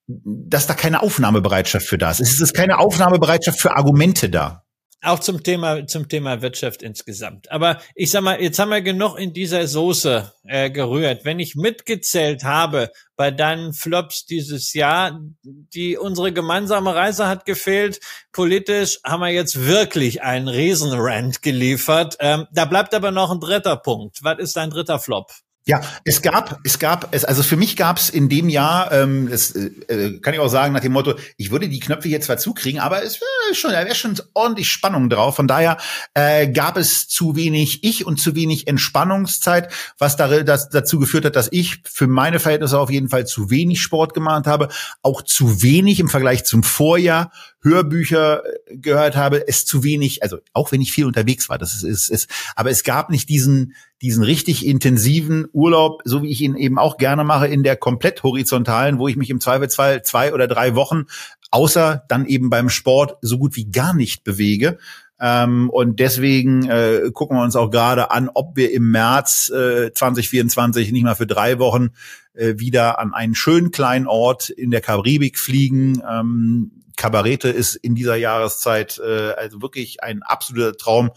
[0.10, 2.20] dass da keine Aufnahmebereitschaft für da ist.
[2.20, 4.64] Es ist keine Aufnahmebereitschaft für Argumente da.
[5.02, 7.50] Auch zum Thema, zum Thema Wirtschaft insgesamt.
[7.52, 11.24] Aber ich sag mal, jetzt haben wir genug in dieser Soße äh, gerührt.
[11.24, 18.02] Wenn ich mitgezählt habe bei deinen Flops dieses Jahr, die unsere gemeinsame Reise hat gefehlt.
[18.34, 22.18] Politisch haben wir jetzt wirklich einen Riesenrand geliefert.
[22.20, 24.18] Ähm, da bleibt aber noch ein dritter Punkt.
[24.22, 25.32] Was ist dein dritter Flop?
[25.70, 29.30] Ja, es gab, es gab, es, also für mich gab es in dem Jahr, ähm,
[29.30, 32.20] das äh, äh, kann ich auch sagen nach dem Motto, ich würde die Knöpfe hier
[32.22, 35.36] zwar zukriegen, aber es wäre schon, da wäre schon ordentlich Spannung drauf.
[35.36, 35.78] Von daher
[36.16, 41.26] äh, gab es zu wenig Ich und zu wenig Entspannungszeit, was da, das, dazu geführt
[41.26, 44.70] hat, dass ich für meine Verhältnisse auf jeden Fall zu wenig Sport gemacht habe,
[45.04, 47.32] auch zu wenig im Vergleich zum Vorjahr
[47.62, 51.74] Hörbücher äh, gehört habe, es zu wenig, also auch wenn ich viel unterwegs war, das
[51.74, 56.42] ist, ist, ist aber es gab nicht diesen, diesen richtig intensiven Urlaub, so wie ich
[56.42, 60.34] ihn eben auch gerne mache, in der komplett horizontalen, wo ich mich im Zweifelsfall zwei
[60.34, 61.06] oder drei Wochen,
[61.52, 64.78] außer dann eben beim Sport, so gut wie gar nicht bewege.
[65.22, 69.92] Ähm, und deswegen äh, gucken wir uns auch gerade an, ob wir im März äh,
[69.92, 71.90] 2024 nicht mal für drei Wochen
[72.34, 76.02] äh, wieder an einen schönen kleinen Ort in der Karibik fliegen.
[76.10, 81.12] Ähm, Kabarete ist in dieser Jahreszeit äh, also wirklich ein absoluter Traum.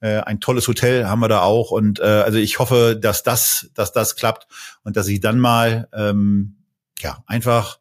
[0.00, 3.68] Äh, ein tolles Hotel haben wir da auch und äh, also ich hoffe, dass das,
[3.74, 4.46] dass das klappt
[4.84, 6.56] und dass ich dann mal ähm,
[7.00, 7.80] ja einfach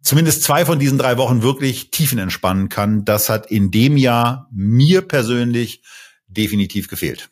[0.00, 3.04] zumindest zwei von diesen drei Wochen wirklich tiefen entspannen kann.
[3.04, 5.82] Das hat in dem Jahr mir persönlich
[6.28, 7.28] definitiv gefehlt.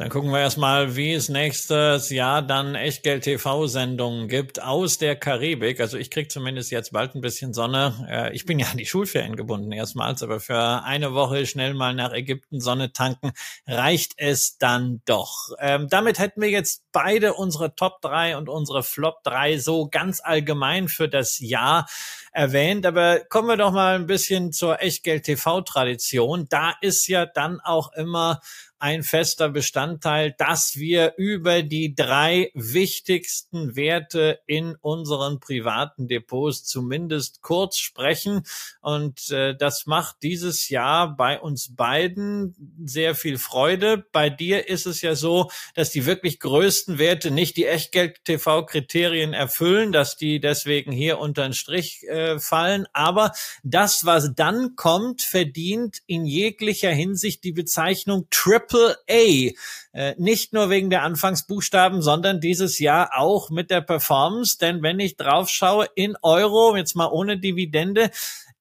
[0.00, 5.78] Dann gucken wir erstmal, wie es nächstes Jahr dann Echtgeld-TV-Sendungen gibt aus der Karibik.
[5.78, 8.30] Also ich krieg zumindest jetzt bald ein bisschen Sonne.
[8.32, 12.14] Ich bin ja an die Schulferien gebunden erstmals, aber für eine Woche schnell mal nach
[12.14, 13.32] Ägypten Sonne tanken
[13.66, 15.50] reicht es dann doch.
[15.58, 20.22] Ähm, damit hätten wir jetzt beide unsere Top 3 und unsere Flop 3 so ganz
[20.24, 21.86] allgemein für das Jahr
[22.32, 22.86] erwähnt.
[22.86, 26.46] Aber kommen wir doch mal ein bisschen zur Echtgeld-TV-Tradition.
[26.48, 28.40] Da ist ja dann auch immer
[28.80, 37.42] ein fester Bestandteil, dass wir über die drei wichtigsten Werte in unseren privaten Depots zumindest
[37.42, 38.42] kurz sprechen.
[38.80, 44.06] Und äh, das macht dieses Jahr bei uns beiden sehr viel Freude.
[44.12, 49.92] Bei dir ist es ja so, dass die wirklich größten Werte nicht die Echtgeld-TV-Kriterien erfüllen,
[49.92, 52.86] dass die deswegen hier unter den Strich äh, fallen.
[52.92, 59.52] Aber das, was dann kommt, verdient in jeglicher Hinsicht die Bezeichnung Triple Triple A.
[59.92, 64.58] Äh, nicht nur wegen der Anfangsbuchstaben, sondern dieses Jahr auch mit der Performance.
[64.58, 68.10] Denn wenn ich drauf schaue in Euro, jetzt mal ohne Dividende,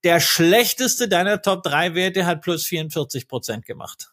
[0.03, 4.11] der schlechteste deiner Top 3 Werte hat plus 44 Prozent gemacht.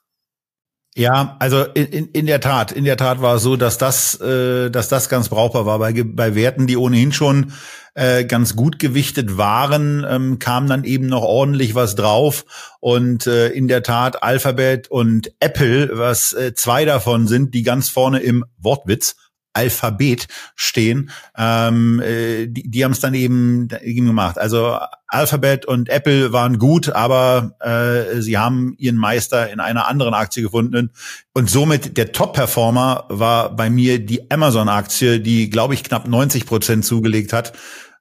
[0.99, 4.18] Ja, also in, in, in der Tat, in der Tat war es so, dass das,
[4.18, 5.78] äh, dass das ganz brauchbar war.
[5.78, 7.53] Bei, bei Werten, die ohnehin schon
[7.92, 12.47] äh, ganz gut gewichtet waren, ähm, kam dann eben noch ordentlich was drauf.
[12.80, 17.90] Und äh, in der Tat Alphabet und Apple, was äh, zwei davon sind, die ganz
[17.90, 19.16] vorne im Wortwitz
[19.57, 24.38] Alphabet stehen, ähm, äh, die, die haben es dann eben, eben gemacht.
[24.38, 24.78] Also
[25.09, 30.42] Alphabet und Apple waren gut, aber äh, sie haben ihren Meister in einer anderen Aktie
[30.42, 30.90] gefunden.
[31.32, 36.84] Und somit der Top-Performer war bei mir die Amazon-Aktie, die, glaube ich, knapp 90 Prozent
[36.84, 37.52] zugelegt hat.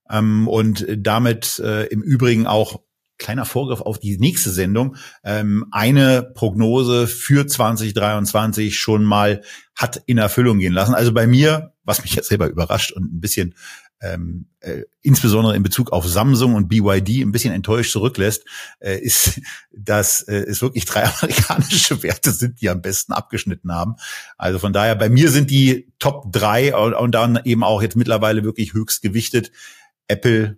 [0.09, 2.81] Ähm, und damit äh, im Übrigen auch
[3.17, 9.41] kleiner Vorgriff auf die nächste Sendung, ähm, eine Prognose für 2023 schon mal
[9.75, 10.93] hat in Erfüllung gehen lassen.
[10.93, 13.55] Also bei mir, was mich jetzt selber überrascht und ein bisschen
[14.01, 18.45] ähm, äh, insbesondere in Bezug auf Samsung und BYD ein bisschen enttäuscht zurücklässt,
[18.79, 19.41] äh, ist,
[19.71, 23.95] dass äh, es wirklich drei amerikanische Werte sind, die am besten abgeschnitten haben.
[24.37, 27.95] Also von daher, bei mir sind die Top drei und, und dann eben auch jetzt
[27.95, 29.51] mittlerweile wirklich höchst gewichtet.
[30.07, 30.57] Apple,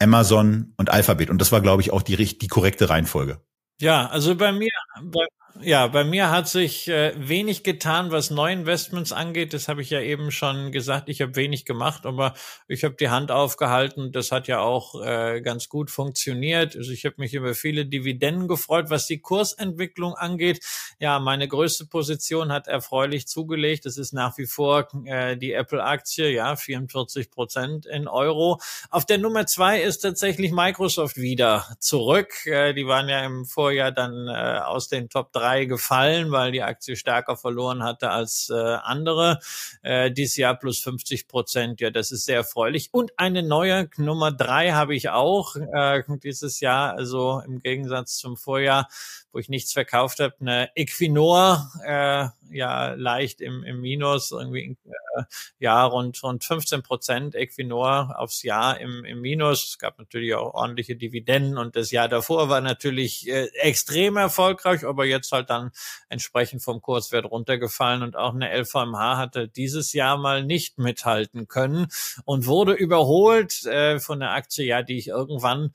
[0.00, 1.30] Amazon und Alphabet.
[1.30, 3.40] Und das war, glaube ich, auch die, die korrekte Reihenfolge.
[3.80, 4.70] Ja, also bei mir,
[5.02, 5.26] bei,
[5.62, 9.52] ja, bei mir hat sich äh, wenig getan, was Neuinvestments angeht.
[9.52, 11.08] Das habe ich ja eben schon gesagt.
[11.08, 12.34] Ich habe wenig gemacht, aber
[12.68, 14.12] ich habe die Hand aufgehalten.
[14.12, 16.76] Das hat ja auch äh, ganz gut funktioniert.
[16.76, 18.90] Also ich habe mich über viele Dividenden gefreut.
[18.90, 20.60] Was die Kursentwicklung angeht,
[20.98, 23.86] ja, meine größte Position hat erfreulich zugelegt.
[23.86, 28.60] Das ist nach wie vor äh, die Apple-Aktie, ja, 44 Prozent in Euro.
[28.90, 32.46] Auf der Nummer zwei ist tatsächlich Microsoft wieder zurück.
[32.46, 36.52] Äh, die waren ja im Vorjahr dann äh, aus den Top 3 drei gefallen, weil
[36.52, 39.40] die Aktie stärker verloren hatte als äh, andere.
[39.82, 42.90] Äh, dieses Jahr plus 50 Prozent, ja, das ist sehr erfreulich.
[42.92, 48.36] Und eine neue Nummer drei habe ich auch äh, dieses Jahr, also im Gegensatz zum
[48.36, 48.88] Vorjahr,
[49.32, 55.22] wo ich nichts verkauft habe, eine Equinor, äh, ja leicht im, im Minus, irgendwie äh,
[55.58, 59.68] ja rund, rund 15 Prozent Equinor aufs Jahr im, im Minus.
[59.68, 64.84] Es gab natürlich auch ordentliche Dividenden und das Jahr davor war natürlich äh, extrem erfolgreich,
[64.84, 65.70] aber jetzt halt dann
[66.08, 71.86] entsprechend vom Kurswert runtergefallen und auch eine LVMH hatte dieses Jahr mal nicht mithalten können
[72.24, 75.72] und wurde überholt äh, von der Aktie, ja, die ich irgendwann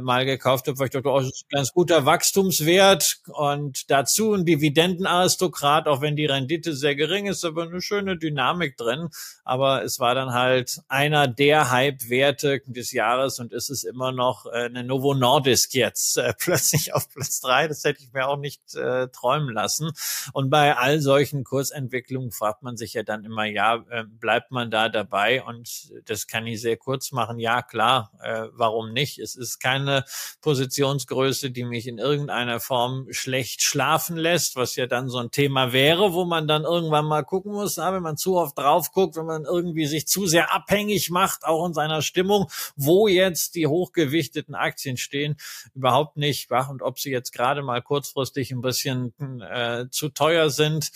[0.00, 4.34] mal gekauft habe, weil ich dachte, oh, das ist ein ganz guter Wachstumswert und dazu
[4.34, 9.08] ein Dividendenaristokrat, auch wenn die Rendite sehr gering ist, aber eine schöne Dynamik drin.
[9.44, 14.46] Aber es war dann halt einer der Hype-Werte des Jahres und ist es immer noch
[14.46, 17.68] äh, eine Novo Nordisk jetzt äh, plötzlich auf Platz drei.
[17.68, 19.90] Das hätte ich mir auch nicht äh, träumen lassen.
[20.32, 24.70] Und bei all solchen Kursentwicklungen fragt man sich ja dann immer, ja, äh, bleibt man
[24.70, 25.42] da dabei?
[25.42, 27.38] Und das kann ich sehr kurz machen.
[27.38, 29.18] Ja, klar, äh, warum nicht?
[29.18, 30.04] Es ist kein keine
[30.40, 35.72] Positionsgröße, die mich in irgendeiner Form schlecht schlafen lässt, was ja dann so ein Thema
[35.72, 39.16] wäre, wo man dann irgendwann mal gucken muss, na, wenn man zu oft drauf guckt,
[39.16, 43.66] wenn man irgendwie sich zu sehr abhängig macht, auch in seiner Stimmung, wo jetzt die
[43.66, 45.36] hochgewichteten Aktien stehen,
[45.74, 50.90] überhaupt nicht, und ob sie jetzt gerade mal kurzfristig ein bisschen äh, zu teuer sind,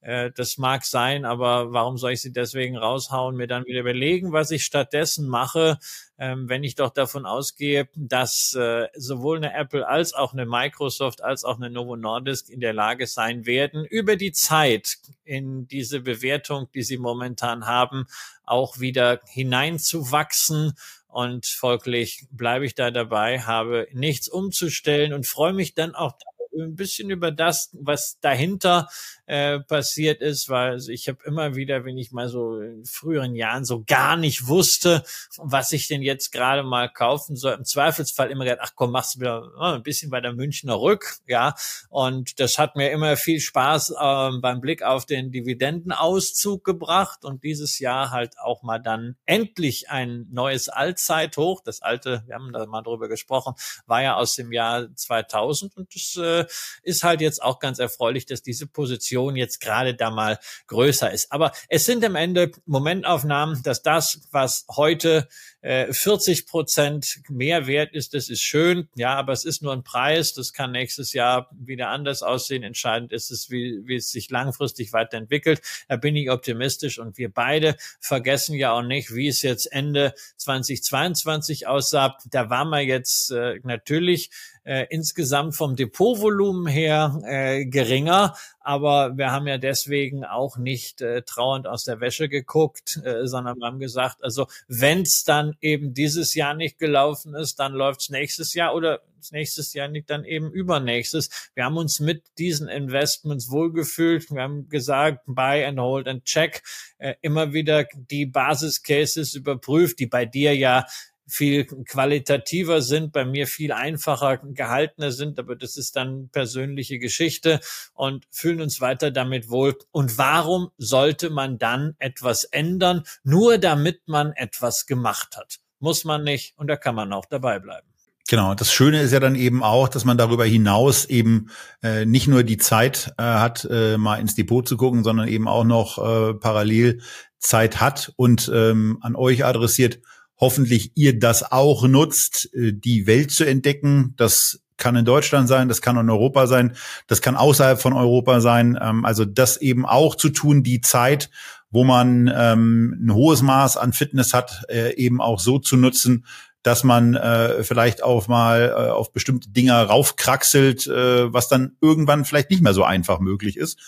[0.00, 4.32] äh, das mag sein, aber warum soll ich sie deswegen raushauen, mir dann wieder überlegen,
[4.32, 5.78] was ich stattdessen mache,
[6.18, 11.22] ähm, wenn ich doch davon ausgehe, dass äh, sowohl eine Apple als auch eine Microsoft
[11.22, 16.00] als auch eine Novo Nordisk in der Lage sein werden, über die Zeit in diese
[16.00, 18.06] Bewertung, die sie momentan haben,
[18.44, 20.74] auch wieder hineinzuwachsen.
[21.06, 26.18] Und folglich bleibe ich da dabei, habe nichts umzustellen und freue mich dann auch
[26.62, 28.88] ein bisschen über das, was dahinter
[29.26, 33.64] äh, passiert ist, weil ich habe immer wieder, wenn ich mal so in früheren Jahren
[33.64, 35.04] so gar nicht wusste,
[35.36, 39.16] was ich denn jetzt gerade mal kaufen soll, im Zweifelsfall immer gedacht, ach komm, machst
[39.16, 41.54] du wieder oh, ein bisschen bei der Münchner Rück, ja,
[41.90, 47.44] und das hat mir immer viel Spaß äh, beim Blick auf den Dividendenauszug gebracht und
[47.44, 51.62] dieses Jahr halt auch mal dann endlich ein neues Allzeithoch.
[51.62, 53.54] Das alte, wir haben da mal drüber gesprochen,
[53.86, 56.46] war ja aus dem Jahr 2000 und das äh,
[56.82, 61.32] ist halt jetzt auch ganz erfreulich, dass diese Position jetzt gerade da mal größer ist.
[61.32, 65.28] Aber es sind am Ende Momentaufnahmen, dass das, was heute
[65.60, 69.82] äh, 40 Prozent mehr wert ist, das ist schön, ja, aber es ist nur ein
[69.82, 72.62] Preis, das kann nächstes Jahr wieder anders aussehen.
[72.62, 75.60] Entscheidend ist es, wie, wie es sich langfristig weiterentwickelt.
[75.88, 80.14] Da bin ich optimistisch und wir beide vergessen ja auch nicht, wie es jetzt Ende
[80.36, 82.16] 2022 aussah.
[82.30, 84.30] Da waren wir jetzt äh, natürlich
[84.68, 91.22] äh, insgesamt vom Depotvolumen her äh, geringer, aber wir haben ja deswegen auch nicht äh,
[91.22, 95.94] trauernd aus der Wäsche geguckt, äh, sondern wir haben gesagt, also wenn es dann eben
[95.94, 99.00] dieses Jahr nicht gelaufen ist, dann läuft es nächstes Jahr oder
[99.32, 101.50] nächstes Jahr nicht, dann eben übernächstes.
[101.54, 104.30] Wir haben uns mit diesen Investments wohlgefühlt.
[104.30, 106.62] Wir haben gesagt, buy and hold and check.
[106.98, 110.84] Äh, immer wieder die Basiscases überprüft, die bei dir ja
[111.28, 117.60] viel qualitativer sind, bei mir viel einfacher gehaltener sind, aber das ist dann persönliche Geschichte
[117.92, 119.76] und fühlen uns weiter damit wohl.
[119.90, 125.58] Und warum sollte man dann etwas ändern, nur damit man etwas gemacht hat?
[125.78, 127.86] Muss man nicht und da kann man auch dabei bleiben.
[128.30, 131.48] Genau, das Schöne ist ja dann eben auch, dass man darüber hinaus eben
[131.82, 135.48] äh, nicht nur die Zeit äh, hat, äh, mal ins Depot zu gucken, sondern eben
[135.48, 137.00] auch noch äh, parallel
[137.38, 140.00] Zeit hat und ähm, an euch adressiert,
[140.38, 144.14] hoffentlich ihr das auch nutzt, äh, die Welt zu entdecken.
[144.16, 146.74] Das kann in Deutschland sein, das kann in Europa sein,
[147.08, 148.78] das kann außerhalb von Europa sein.
[148.80, 151.30] Ähm, also das eben auch zu tun, die Zeit,
[151.70, 156.24] wo man ähm, ein hohes Maß an Fitness hat, äh, eben auch so zu nutzen,
[156.62, 162.62] dass man äh, vielleicht auch mal auf bestimmte Dinge raufkraxelt, was dann irgendwann vielleicht nicht
[162.62, 163.78] mehr so einfach möglich ist.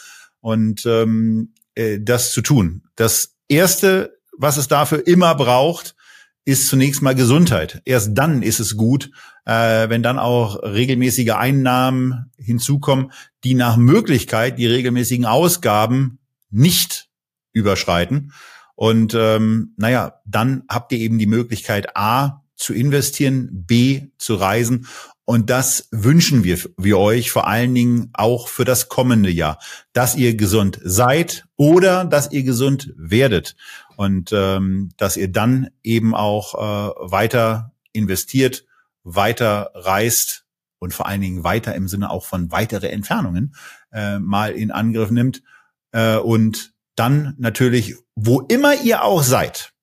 [0.40, 2.82] Und ähm, äh, das zu tun.
[2.96, 5.94] Das Erste, was es dafür immer braucht,
[6.45, 7.82] ist zunächst mal Gesundheit.
[7.84, 9.11] Erst dann ist es gut,
[9.45, 13.12] äh, wenn dann auch regelmäßige Einnahmen hinzukommen,
[13.45, 16.18] die nach Möglichkeit die regelmäßigen Ausgaben
[16.51, 17.09] nicht
[17.53, 18.32] überschreiten.
[18.74, 24.86] Und ähm, naja, dann habt ihr eben die Möglichkeit, A, zu investieren, B, zu reisen.
[25.24, 29.59] Und das wünschen wir, wir euch vor allen Dingen auch für das kommende Jahr,
[29.93, 33.55] dass ihr gesund seid oder dass ihr gesund werdet
[34.01, 38.64] und ähm, dass ihr dann eben auch äh, weiter investiert,
[39.05, 40.46] weiter reist
[40.78, 43.55] und vor allen Dingen weiter im Sinne auch von weitere Entfernungen
[43.92, 45.42] äh, mal in Angriff nimmt
[45.92, 49.74] äh, und dann natürlich, wo immer ihr auch seid,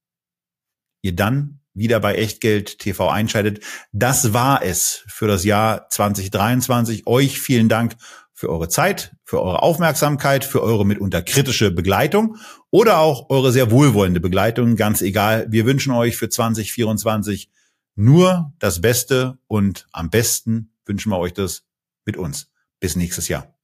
[1.03, 3.63] ihr dann wieder bei Echtgeld TV einschaltet.
[3.91, 7.05] Das war es für das Jahr 2023.
[7.05, 7.95] Euch vielen Dank
[8.37, 12.37] für eure Zeit, für eure Aufmerksamkeit, für eure mitunter kritische Begleitung
[12.69, 15.47] oder auch eure sehr wohlwollende Begleitung, ganz egal.
[15.49, 17.49] Wir wünschen euch für 2024
[17.95, 21.63] nur das Beste und am besten wünschen wir euch das
[22.05, 22.51] mit uns.
[22.79, 23.55] Bis nächstes Jahr.